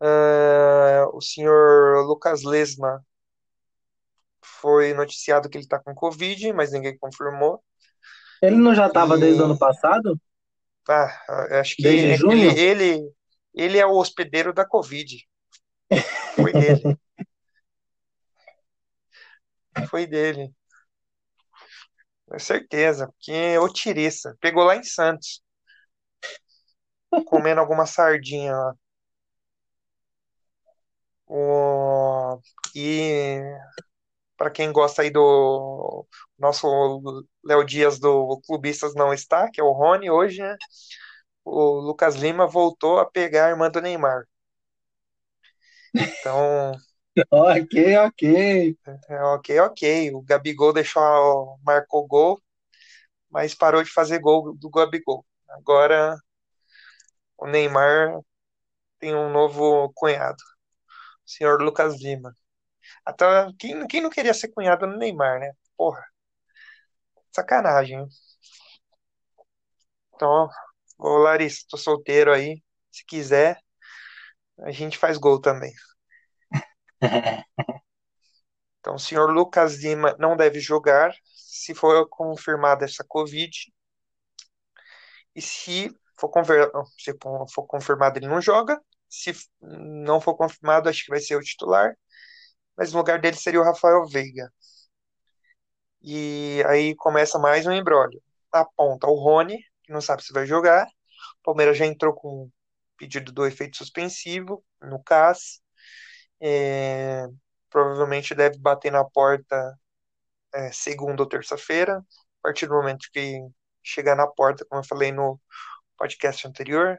[0.00, 3.04] ah, o senhor Lucas Lesma
[4.60, 7.62] foi noticiado que ele está com Covid, mas ninguém confirmou.
[8.42, 10.20] Ele não já estava E- desde o ano passado?
[10.88, 12.50] Ah, acho que Desde é- junho?
[12.60, 13.12] ele, ele,
[13.54, 15.16] ele é o hospedeiro da Covid.
[16.34, 16.90] Foi dele.
[19.90, 20.54] Foi dele.
[22.26, 24.36] Com certeza, porque é o Tiriça.
[24.40, 25.40] Pegou lá em Santos.
[27.26, 28.74] Comendo alguma sardinha lá.
[31.26, 32.40] O...
[32.74, 33.40] E
[34.36, 36.06] para quem gosta aí do
[36.38, 36.66] nosso
[37.44, 40.56] Léo Dias do Clubistas não está, que é o Rony hoje, né?
[41.44, 44.24] O Lucas Lima voltou a pegar a irmã do Neymar.
[45.94, 46.72] Então,
[47.30, 48.76] Ok, ok.
[49.08, 50.10] é, ok, ok.
[50.14, 52.40] O Gabigol deixou, marcou gol,
[53.30, 55.24] mas parou de fazer gol do Gabigol.
[55.50, 56.16] Agora
[57.42, 58.20] o Neymar
[58.98, 60.42] tem um novo cunhado,
[61.26, 62.34] o senhor Lucas Lima.
[63.06, 63.26] Até
[63.58, 65.52] quem, quem não queria ser cunhado no Neymar, né?
[65.76, 66.04] Porra,
[67.32, 67.98] sacanagem.
[67.98, 68.08] hein?
[70.14, 70.48] Então,
[70.98, 72.62] ô Larissa, tô solteiro aí.
[72.90, 73.58] Se quiser,
[74.60, 75.72] a gente faz gol também.
[78.80, 83.50] Então, o senhor Lucas Lima não deve jogar se for confirmada essa Covid.
[85.34, 85.90] E se
[86.30, 86.32] for,
[86.98, 87.12] se
[87.54, 88.80] for confirmado, ele não joga.
[89.08, 91.96] Se não for confirmado, acho que vai ser o titular.
[92.76, 94.50] Mas no lugar dele seria o Rafael Veiga.
[96.02, 98.20] E aí começa mais um embrólio.
[98.52, 100.86] Na ponta, o Rony, que não sabe se vai jogar.
[100.86, 102.50] O Palmeiras já entrou com
[102.96, 105.60] pedido do efeito suspensivo no CAS.
[106.40, 107.26] É,
[107.70, 109.78] provavelmente deve bater na porta
[110.54, 111.98] é, segunda ou terça-feira.
[111.98, 113.40] A partir do momento que
[113.82, 115.40] chegar na porta, como eu falei no
[116.02, 116.98] podcast anterior,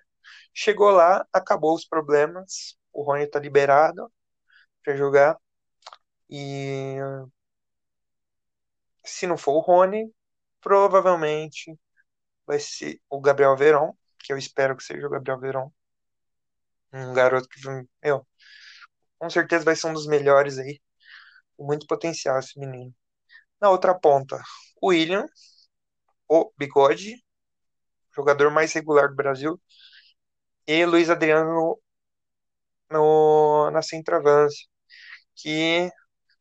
[0.54, 2.78] chegou lá, acabou os problemas.
[2.94, 4.10] O Rony está liberado
[4.82, 5.38] para jogar.
[6.30, 6.96] E
[9.04, 10.10] se não for o Rony,
[10.62, 11.78] provavelmente
[12.46, 15.72] vai ser o Gabriel Veron, que eu espero que seja o Gabriel Veron.
[16.94, 17.60] Um garoto que,
[18.02, 18.26] meu,
[19.20, 20.80] com certeza vai ser um dos melhores aí.
[21.60, 22.94] Muito potencial esse menino.
[23.60, 24.42] Na outra ponta,
[24.82, 25.26] o William,
[26.28, 27.23] o Bigode,
[28.16, 29.60] jogador mais regular do Brasil,
[30.68, 31.80] e Luiz Adriano
[32.90, 34.68] no, na centroavância,
[35.36, 35.92] que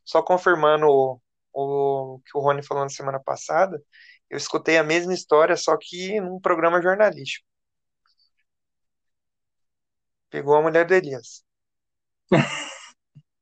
[0.05, 1.21] só confirmando o,
[1.55, 3.83] o que o Rony falou na semana passada,
[4.31, 7.47] eu escutei a mesma história, só que num programa jornalístico.
[10.31, 11.45] Pegou a mulher do Elias.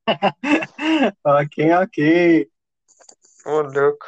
[1.24, 1.96] ok, ok.
[3.44, 4.06] Ô, louco.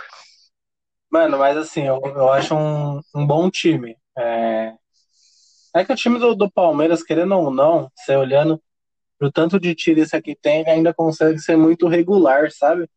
[1.11, 3.97] Mano, mas assim, eu, eu acho um, um bom time.
[4.17, 4.75] É,
[5.75, 8.63] é que o time do, do Palmeiras, querendo ou não, você olhando
[9.19, 12.89] pro tanto de esse que tem, ainda consegue ser muito regular, sabe?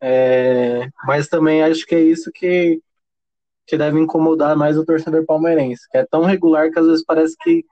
[0.00, 2.80] É, mas também acho que é isso que,
[3.66, 7.36] que deve incomodar mais o torcedor palmeirense, que é tão regular que às vezes parece
[7.40, 7.64] que,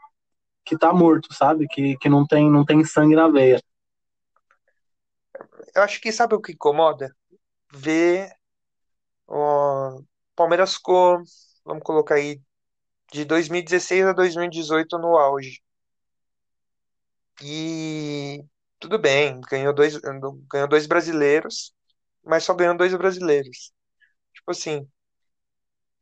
[0.65, 1.67] que tá morto, sabe?
[1.69, 3.63] Que, que não, tem, não tem sangue na veia.
[5.75, 7.15] Eu acho que sabe o que incomoda?
[7.73, 8.33] Ver
[9.29, 10.03] o
[10.35, 11.23] Palmeiras ficou,
[11.65, 12.41] vamos colocar aí,
[13.13, 15.61] de 2016 a 2018 no auge.
[17.43, 18.45] E
[18.79, 19.97] tudo bem, ganhou dois,
[20.51, 21.75] ganhou dois brasileiros,
[22.25, 23.73] mas só ganhou dois brasileiros.
[24.35, 24.89] Tipo assim,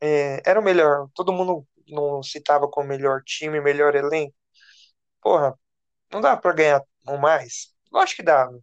[0.00, 1.08] é, era o melhor.
[1.14, 4.34] Todo mundo não citava como melhor time, melhor elenco.
[5.22, 5.58] Porra,
[6.12, 7.74] não dá pra ganhar um mais?
[7.92, 8.58] Lógico que dava.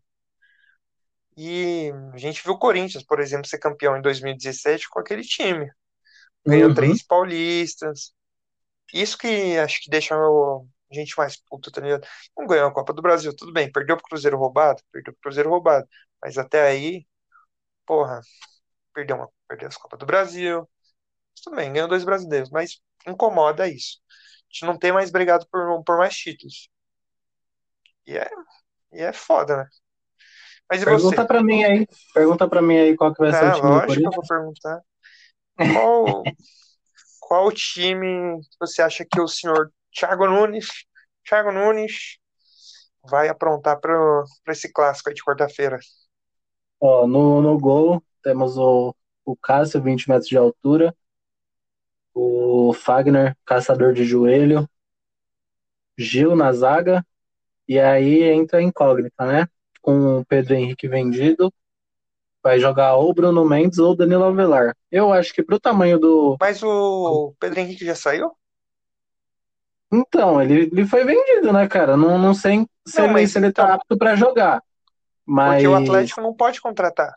[1.38, 5.70] E a gente viu o Corinthians, por exemplo, ser campeão em 2017 com aquele time.
[6.48, 6.74] Ganhou Uhum.
[6.74, 8.14] três paulistas.
[8.94, 10.60] Isso que acho que deixa a
[10.92, 12.08] gente mais puta, tá ligado?
[12.38, 13.72] Não ganhou a Copa do Brasil, tudo bem.
[13.72, 14.82] Perdeu pro Cruzeiro roubado?
[14.92, 15.88] Perdeu pro Cruzeiro roubado.
[16.22, 17.06] Mas até aí,
[17.86, 18.22] porra,
[18.94, 20.70] perdeu, uma, perdeu a Copa do Brasil.
[21.44, 24.00] Tudo bem, ganhou dois brasileiros, mas incomoda isso.
[24.52, 26.70] A gente não tem mais brigado por, por mais títulos.
[28.06, 28.30] E é,
[28.94, 29.70] e é foda, né?
[30.70, 31.88] Mas Pergunta pra mim aí.
[32.14, 34.14] Pergunta pra mim aí qual que vai ser o Ah, time do lógico que eu
[34.14, 34.82] vou perguntar.
[35.72, 36.26] Qual,
[37.32, 40.68] qual time você acha que o senhor Thiago Nunes,
[41.26, 42.18] Thiago Nunes
[43.10, 45.80] vai aprontar para esse clássico aí de quarta-feira?
[46.78, 50.94] Ó, no, no gol temos o, o Cássio, 20 metros de altura.
[52.14, 54.70] O Fagner, caçador de joelho.
[55.98, 57.02] Gil na zaga.
[57.66, 59.48] E aí entra a incógnita, né?
[59.82, 61.50] Com o Pedro Henrique vendido.
[62.44, 64.76] Vai jogar ou Bruno Mendes ou Danilo Avelar.
[64.92, 66.38] Eu acho que pro tamanho do.
[66.40, 68.32] Mas o Pedro Henrique já saiu?
[69.94, 71.98] Então, ele, ele foi vendido, né, cara?
[71.98, 74.62] Não, não sei se, Não, ele, mas se ele tá então, apto pra jogar.
[75.26, 75.54] Mas.
[75.54, 77.14] porque o Atlético não pode contratar.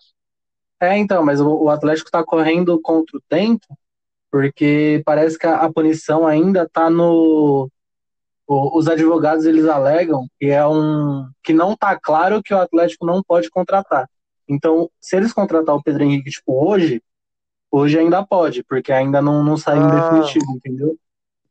[0.80, 3.64] É, então, mas o, o Atlético tá correndo contra o tempo,
[4.30, 7.70] porque parece que a, a punição ainda tá no.
[8.46, 11.28] o- os advogados eles alegam que é um.
[11.42, 14.08] que não tá claro que o Atlético não pode contratar.
[14.48, 17.02] Então, se eles contratar o Pedro Henrique, tipo, hoje,
[17.70, 20.98] hoje ainda pode, porque ainda não, não saiu em Ah, definitivo, entendeu?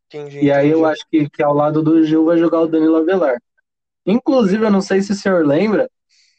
[0.07, 0.85] entendi, E aí eu entendi.
[0.85, 3.37] acho que, que ao lado do Gil vai jogar o Danilo Avelar.
[4.05, 5.89] Inclusive, eu não sei se o senhor lembra,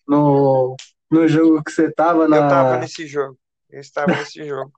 [0.08, 0.78] no,
[1.10, 2.76] no jogo que você tava Eu tava na.
[2.76, 3.38] nesse jogo.
[3.70, 4.72] Eu estava nesse jogo.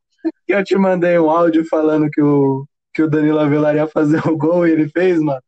[0.46, 4.36] eu te mandei um áudio falando que o, que o Danilo Avelar ia fazer o
[4.36, 5.40] gol e ele fez, mano.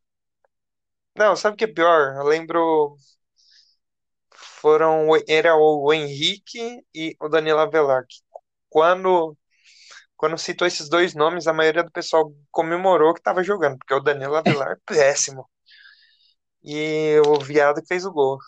[1.16, 2.14] Não, sabe o que é pior?
[2.16, 2.96] Eu lembro.
[4.60, 5.08] Foram.
[5.28, 8.04] Era o Henrique e o Danilo Avelar.
[8.68, 9.36] Quando,
[10.16, 14.00] quando citou esses dois nomes, a maioria do pessoal comemorou que tava jogando, porque o
[14.00, 15.48] Danilo Avelar é péssimo.
[16.62, 18.38] E o Viado que fez o gol.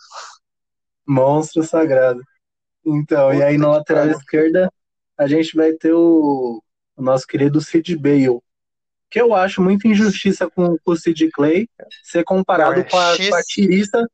[1.07, 2.23] Monstro sagrado.
[2.85, 4.19] Então, e aí Puta na lateral pariu.
[4.19, 4.73] esquerda
[5.17, 6.63] a gente vai ter o,
[6.97, 8.41] o nosso querido Sid Bale.
[9.11, 11.69] Que eu acho muita injustiça com, com o Sid Clay
[12.03, 14.09] ser comparado é com a, com a X, tirista,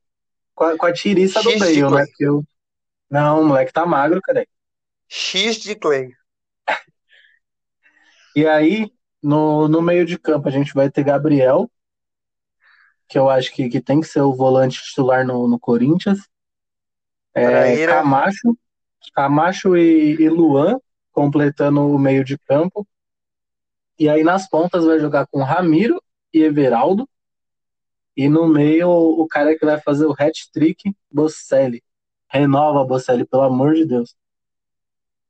[0.56, 2.06] com a, com a tirista do X de Bale, né?
[2.06, 2.42] Porque eu,
[3.08, 4.44] não, o moleque tá magro, cara.
[5.08, 6.10] X de Clay.
[8.34, 8.90] E aí,
[9.22, 11.70] no, no meio de campo, a gente vai ter Gabriel,
[13.08, 16.18] que eu acho que, que tem que ser o volante titular no, no Corinthians.
[17.34, 17.86] É.
[17.86, 18.58] Camacho,
[19.14, 20.78] Camacho e, e Luan,
[21.12, 22.86] completando o meio de campo.
[23.98, 27.08] E aí nas pontas vai jogar com Ramiro e Everaldo.
[28.16, 31.82] E no meio, o cara que vai fazer o hat-trick, Bocelli.
[32.28, 34.16] Renova, Bocelli, pelo amor de Deus.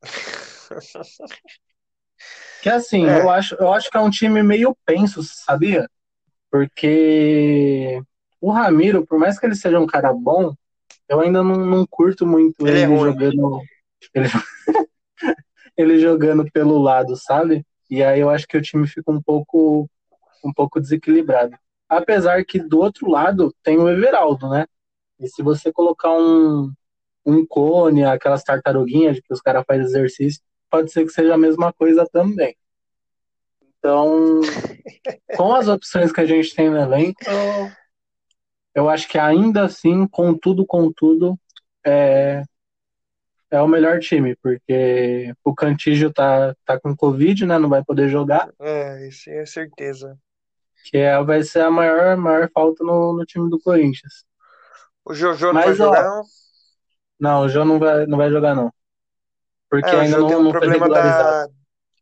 [2.62, 5.88] Que assim, É, eu acho, eu acho que é um time meio penso, sabia?
[6.50, 8.00] Porque
[8.40, 10.52] o Ramiro, por mais que ele seja um cara bom,
[11.08, 13.12] eu ainda não, não curto muito ele é ele ruim.
[13.12, 13.62] jogando,
[14.14, 14.28] ele,
[15.76, 17.64] ele jogando pelo lado, sabe?
[17.90, 19.88] E aí eu acho que o time fica um pouco,
[20.44, 21.56] um pouco desequilibrado.
[21.88, 24.66] Apesar que do outro lado tem o Everaldo, né?
[25.18, 26.72] E se você colocar um,
[27.24, 31.72] um cone, aquelas tartaruguinhas que os caras fazem exercício, pode ser que seja a mesma
[31.72, 32.56] coisa também.
[33.78, 34.40] Então,
[35.36, 37.20] com as opções que a gente tem no elenco,
[38.74, 41.38] eu, acho que ainda assim, contudo, contudo,
[41.84, 42.42] é,
[43.50, 47.58] é o melhor time, porque o Cantígio tá, tá com Covid, né?
[47.58, 48.50] Não vai poder jogar.
[48.60, 50.18] É, isso é certeza.
[50.88, 54.24] Que é, vai ser a maior, maior falta no, no time do Corinthians.
[55.04, 56.22] O Jojo não Mas, vai jogar, ó, não?
[57.18, 58.72] Não, o João não vai, não vai jogar, não.
[59.68, 61.48] Porque é, ainda não, tem um não problema da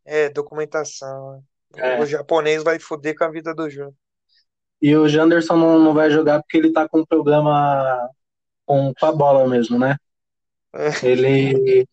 [0.05, 1.43] é, documentação.
[1.75, 1.99] É.
[1.99, 3.93] O japonês vai foder com a vida do João.
[4.81, 8.07] E o Janderson não, não vai jogar porque ele tá com problema
[8.65, 9.95] com, com a bola mesmo, né?
[10.73, 11.07] É.
[11.07, 11.87] Ele.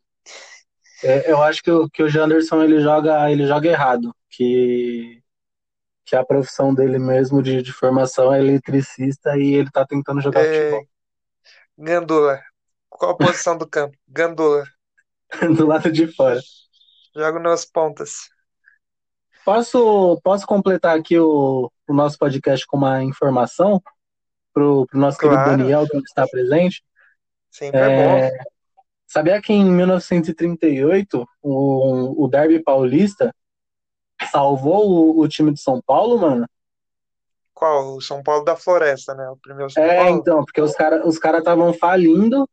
[1.03, 4.15] É, eu acho que o, que o Janderson ele joga, ele joga errado.
[4.29, 5.22] Que,
[6.05, 10.41] que a profissão dele mesmo de, de formação é eletricista e ele tá tentando jogar
[10.41, 10.71] é...
[10.71, 10.87] futebol.
[11.79, 12.41] Gandula.
[12.89, 13.97] Qual a posição do campo?
[14.09, 14.65] Gandula.
[15.57, 16.41] do lado de fora.
[17.15, 18.31] Jogo nas pontas.
[19.45, 23.83] Posso, posso completar aqui o, o nosso podcast com uma informação
[24.53, 25.37] para o nosso claro.
[25.37, 26.85] querido Daniel, que está presente?
[27.51, 28.45] Sempre é, é bom.
[29.07, 33.35] Sabia que em 1938 o, o Derby Paulista
[34.31, 36.47] salvou o, o, time de São Paulo, mano?
[37.55, 37.97] Qual?
[37.97, 39.29] O São Paulo da Floresta, né?
[39.29, 40.19] O primeiro São é, Paulo.
[40.19, 42.49] então, porque os caras os cara estavam falindo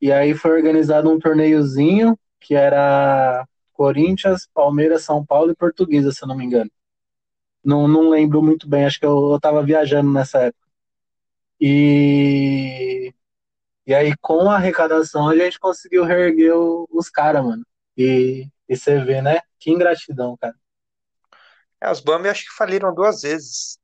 [0.00, 6.22] e aí foi organizado um torneiozinho que era Corinthians, Palmeiras, São Paulo e Portuguesa, se
[6.22, 6.70] eu não me engano.
[7.64, 10.66] Não, não lembro muito bem, acho que eu, eu tava viajando nessa época.
[11.60, 13.12] E,
[13.86, 17.64] e aí, com a arrecadação, a gente conseguiu reerguer o, os caras, mano.
[17.96, 19.40] E, e você vê, né?
[19.58, 20.54] Que ingratidão, cara.
[21.80, 23.78] É, os Bambi acho que faliram duas vezes.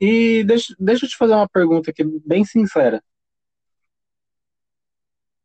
[0.00, 3.02] E deixa, deixa eu te fazer uma pergunta aqui, bem sincera.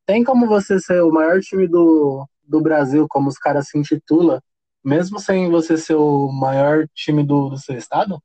[0.06, 4.44] Tem como você ser o maior time do, do Brasil, como os caras se intitula,
[4.84, 8.22] mesmo sem você ser o maior time do, do seu estado?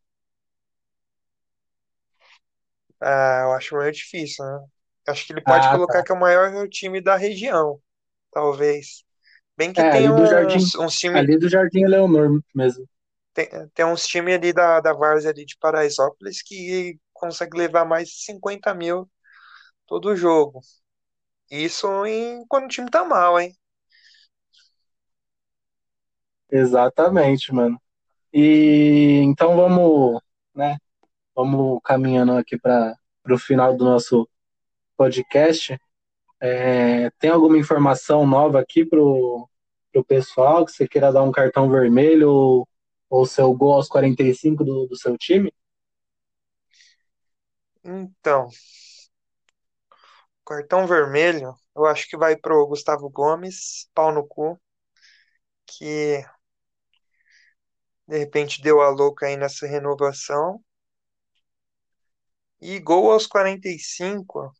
[3.00, 4.66] Ah, eu acho meio difícil, né?
[5.08, 6.04] Acho que ele pode ah, colocar tá.
[6.04, 7.80] que é o maior time da região,
[8.32, 9.05] talvez.
[9.56, 11.04] Bem que é, tem uns, Jardim, uns.
[11.04, 12.86] Ali do Jardim Leonor mesmo.
[13.32, 18.08] Tem, tem uns times ali da, da Várzea ali de Paraisópolis que consegue levar mais
[18.08, 19.08] de 50 mil
[19.86, 20.60] todo jogo.
[21.50, 23.54] Isso em, quando o time tá mal, hein?
[26.50, 27.80] Exatamente, mano.
[28.32, 30.20] E então vamos,
[30.54, 30.76] né?
[31.34, 32.94] Vamos caminhando aqui para
[33.28, 34.28] o final do nosso
[34.96, 35.78] podcast.
[36.40, 39.48] É, tem alguma informação nova aqui pro,
[39.92, 42.68] pro pessoal que você queira dar um cartão vermelho ou,
[43.08, 45.52] ou seu gol aos 45 do, do seu time?
[47.84, 48.48] Então,
[50.46, 54.56] Cartão vermelho, eu acho que vai pro Gustavo Gomes, pau no cu,
[55.66, 56.24] que
[58.06, 60.62] de repente deu a louca aí nessa renovação.
[62.60, 64.52] E gol aos 45,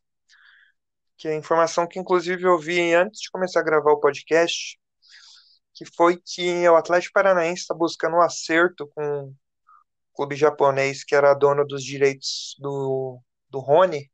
[1.17, 4.79] que é a informação que inclusive eu vi antes de começar a gravar o podcast,
[5.73, 9.35] que foi que o Atlético Paranaense está buscando um acerto com o
[10.15, 14.09] clube japonês que era dono dos direitos do, do Rony,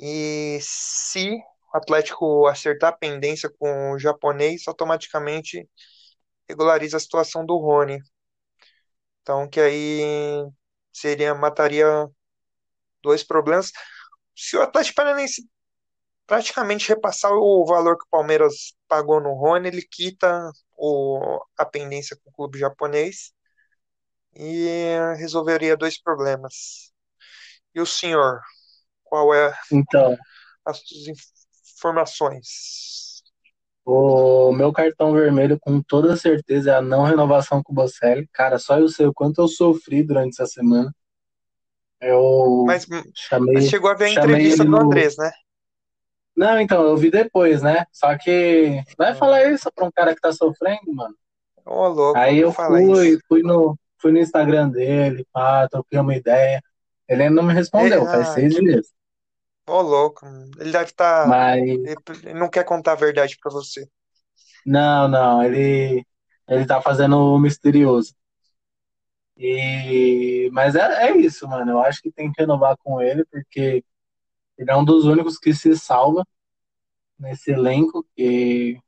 [0.00, 1.36] e se
[1.72, 5.68] o Atlético acertar a pendência com o japonês, automaticamente
[6.48, 7.98] regulariza a situação do Rony.
[9.22, 10.00] Então, que aí
[10.92, 11.86] seria mataria
[13.02, 13.72] dois problemas.
[14.36, 15.48] Se o Atlético Paranaense
[16.30, 22.16] praticamente repassar o valor que o Palmeiras pagou no Rony, ele quita o, a pendência
[22.22, 23.32] com o clube japonês
[24.32, 26.92] e resolveria dois problemas.
[27.74, 28.40] E o senhor,
[29.02, 30.16] qual é então,
[30.64, 30.80] as
[31.74, 33.24] informações?
[33.84, 38.28] O meu cartão vermelho, com toda certeza, é a não renovação com o Bocelli.
[38.32, 40.94] Cara, só eu sei o quanto eu sofri durante essa semana.
[42.00, 45.32] Eu mas, chamei, mas chegou a ver a entrevista do Andrés, né?
[46.40, 47.84] Não, então, eu vi depois, né?
[47.92, 51.14] Só que vai falar isso pra um cara que tá sofrendo, mano.
[51.66, 56.62] Ô, louco, Aí eu fui, fui no, fui no Instagram dele, pá, troquei uma ideia.
[57.06, 58.86] Ele ainda não me respondeu, faz ah, seis dias.
[59.68, 60.24] Ô, louco.
[60.58, 61.24] Ele deve estar.
[61.24, 61.28] Tá...
[61.28, 61.60] Mas...
[61.62, 63.86] Ele não quer contar a verdade para você.
[64.64, 65.42] Não, não.
[65.44, 66.02] Ele,
[66.48, 68.14] ele tá fazendo o misterioso.
[69.36, 70.48] E...
[70.54, 71.72] Mas é, é isso, mano.
[71.72, 73.84] Eu acho que tem que renovar com ele, porque
[74.60, 76.24] ele é um dos únicos que se salva
[77.18, 78.78] nesse elenco, que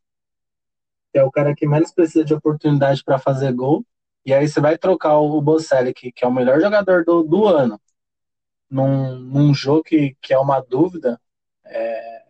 [1.15, 3.85] é o cara que menos precisa de oportunidade para fazer gol.
[4.25, 7.47] E aí você vai trocar o Bocelli, que, que é o melhor jogador do, do
[7.49, 7.81] ano
[8.71, 11.21] num, num jogo que, que é uma dúvida,
[11.65, 12.23] é,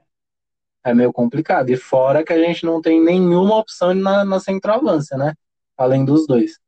[0.84, 1.70] é meio complicado.
[1.70, 5.34] E fora que a gente não tem nenhuma opção na, na centroavância, né?
[5.76, 6.61] Além dos dois.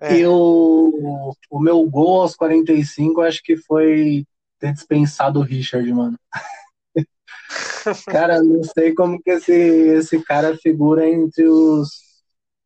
[0.00, 0.18] É.
[0.18, 4.26] E o, o meu gol aos 45, acho que foi
[4.58, 6.18] ter dispensado o Richard, mano.
[8.06, 11.90] cara, não sei como que esse, esse cara figura entre os,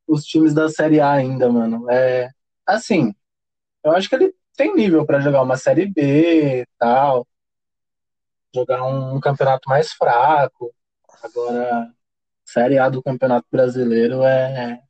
[0.07, 1.91] os times da Série A ainda, mano.
[1.91, 2.31] É,
[2.67, 3.15] assim,
[3.85, 7.27] eu acho que ele tem nível para jogar uma Série B e tal,
[8.55, 10.73] jogar um, um campeonato mais fraco.
[11.23, 11.93] Agora,
[12.45, 14.81] Série A do Campeonato Brasileiro é,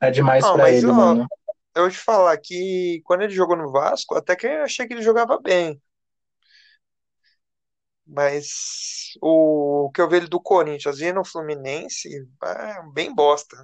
[0.00, 1.26] é demais Não, pra ele, ó, mano.
[1.74, 4.94] eu vou te falar que quando ele jogou no Vasco, até que eu achei que
[4.94, 5.80] ele jogava bem.
[8.06, 12.08] Mas o que eu vejo do Corinthians e no Fluminense
[12.44, 13.56] é bem bosta.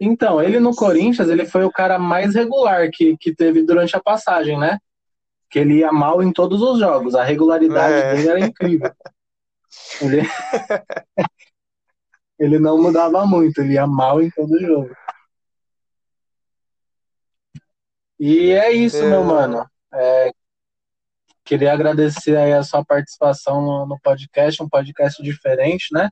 [0.00, 4.00] Então, ele no Corinthians, ele foi o cara mais regular que, que teve durante a
[4.02, 4.78] passagem, né?
[5.50, 7.14] Que ele ia mal em todos os jogos.
[7.14, 8.92] A regularidade É, dele era incrível.
[10.00, 10.22] Ele,
[12.38, 14.90] ele não mudava muito, ele ia mal em todo jogo.
[18.18, 19.66] E é isso, meu é, mano.
[21.44, 26.10] Queria agradecer aí a sua participação no, no podcast, um podcast diferente, né?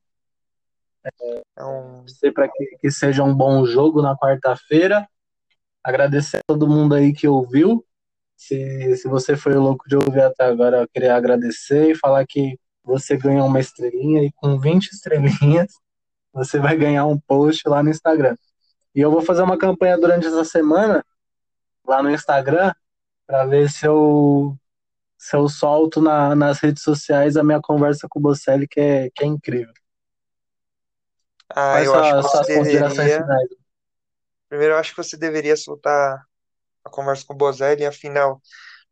[1.57, 5.07] é um, Sei para que, que seja um bom jogo na quarta-feira.
[5.85, 7.85] Agradecer a todo mundo aí que ouviu.
[8.37, 12.59] Se, se você foi louco de ouvir até agora, eu queria agradecer e falar que
[12.83, 15.73] você ganhou uma estrelinha e com 20 estrelinhas
[16.33, 18.37] você vai ganhar um post lá no Instagram.
[18.95, 21.05] E eu vou fazer uma campanha durante essa semana
[21.87, 22.73] lá no Instagram
[23.27, 24.57] para ver se eu,
[25.19, 29.11] se eu solto na, nas redes sociais a minha conversa com o Bocelli, que é,
[29.11, 29.75] que é incrível.
[31.55, 33.25] ah, Quais eu acho que você deveria.
[34.49, 36.25] Primeiro, eu acho que você deveria soltar
[36.85, 38.43] a conversa com o Bozelli, afinal,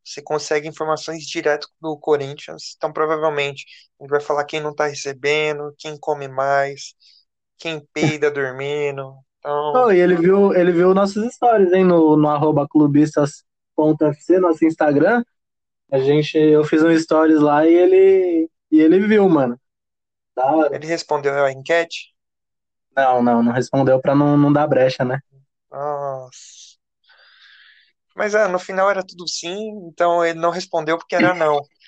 [0.05, 2.74] você consegue informações direto do Corinthians.
[2.76, 3.66] Então, provavelmente,
[4.01, 6.95] ele vai falar quem não tá recebendo, quem come mais,
[7.59, 9.16] quem peida dormindo.
[9.45, 14.64] Oh, Então, e ele viu, ele viu nossos stories, hein, no, no arroba clubistas.fc, nosso
[14.64, 15.22] Instagram.
[15.92, 19.59] A gente, eu fiz um stories lá e ele, e ele viu, mano.
[20.36, 20.76] Da hora.
[20.76, 22.14] ele respondeu a enquete.
[22.97, 25.20] Não, não, não respondeu pra não, não dar brecha, né?
[25.70, 26.78] Nossa.
[28.16, 31.61] Mas é, no final era tudo sim, então ele não respondeu porque era não.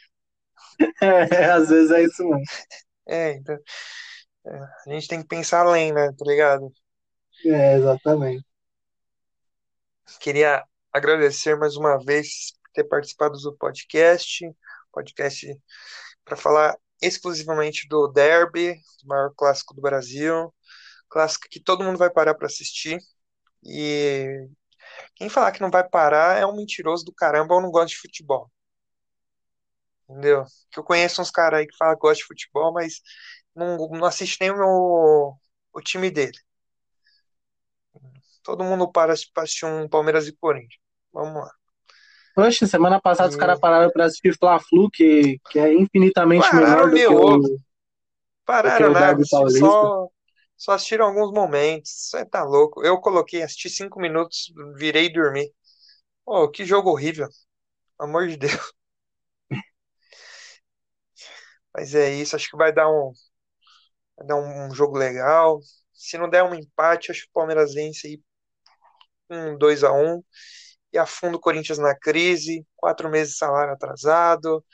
[1.01, 2.43] É, às vezes é isso mesmo.
[3.09, 3.57] É, então,
[4.47, 4.59] é,
[4.91, 6.09] a gente tem que pensar além, né?
[6.19, 6.73] Tá ligado?
[7.47, 8.45] É, exatamente.
[10.21, 14.45] Queria agradecer mais uma vez por ter participado do podcast,
[14.93, 15.61] podcast
[16.25, 18.73] para falar exclusivamente do Derby,
[19.05, 20.53] o maior clássico do Brasil,
[21.09, 22.99] clássico que todo mundo vai parar para assistir.
[23.65, 24.49] E
[25.15, 27.99] quem falar que não vai parar é um mentiroso do caramba ou não gosta de
[27.99, 28.51] futebol.
[30.09, 30.45] Entendeu?
[30.71, 33.01] Que eu conheço uns caras aí que falam que gostam de futebol, mas
[33.55, 35.37] não, não assiste nem o,
[35.73, 36.39] o time dele.
[38.47, 40.81] Todo mundo para para assistir um Palmeiras e Corinthians.
[41.13, 41.51] Vamos lá.
[42.33, 46.87] Poxa, semana passada os E caras pararam pra assistir Fla-Flu, que, que é infinitamente pararam
[46.87, 47.39] melhor do que meu ovo.
[47.39, 47.65] o, que
[48.45, 50.09] Pararam nada, só,
[50.57, 51.91] só assistiram alguns momentos.
[51.91, 52.85] Você tá louco.
[52.85, 55.51] Eu coloquei, assisti cinco minutos, virei e dormi.
[56.25, 57.27] Oh, que jogo horrível.
[57.99, 58.73] Pelo amor de Deus.
[61.75, 63.13] Mas é isso, acho que vai dar um,
[64.17, 65.59] vai dar um jogo legal.
[65.93, 68.21] Se não der um empate, acho que o Palmeiras vence aí
[69.31, 70.23] um 2 a 1
[70.93, 72.67] e afunda o Corinthians na crise.
[72.77, 74.65] Quatro meses de salário atrasado,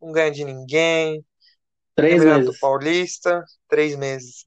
[0.00, 1.24] não ganha de ninguém.
[1.94, 2.58] Três meses.
[2.60, 4.44] Paulista, três meses.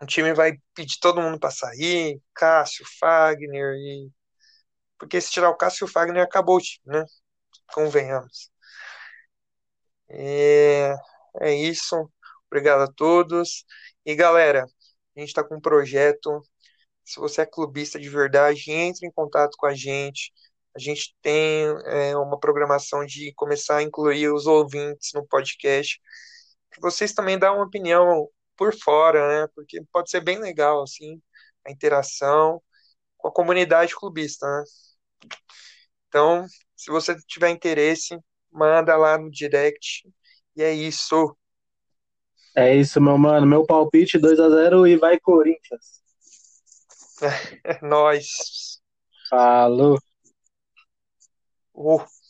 [0.00, 4.10] O time vai pedir todo mundo para sair, Cássio, Fagner e
[4.98, 7.04] porque se tirar o Cássio e o Fagner acabou o time, né?
[7.74, 8.50] Convenhamos.
[10.08, 10.94] É,
[11.40, 12.08] é isso.
[12.46, 13.64] Obrigado a todos.
[14.04, 14.64] E galera,
[15.16, 16.40] a gente está com um projeto.
[17.04, 20.32] Se você é clubista de verdade, entre em contato com a gente.
[20.74, 26.00] A gente tem é, uma programação de começar a incluir os ouvintes no podcast.
[26.72, 29.48] Que vocês também dão uma opinião por fora, né?
[29.54, 31.20] Porque pode ser bem legal, assim,
[31.66, 32.62] a interação
[33.18, 34.64] com a comunidade clubista, né?
[36.08, 36.46] Então,
[36.76, 38.18] se você tiver interesse,
[38.50, 40.02] manda lá no direct.
[40.56, 41.36] E é isso.
[42.54, 43.46] É isso, meu mano.
[43.46, 46.01] Meu palpite 2 a 0 e vai Corinthians.
[47.64, 48.80] É nóis.
[49.28, 49.98] Falou.
[51.74, 52.21] Uh.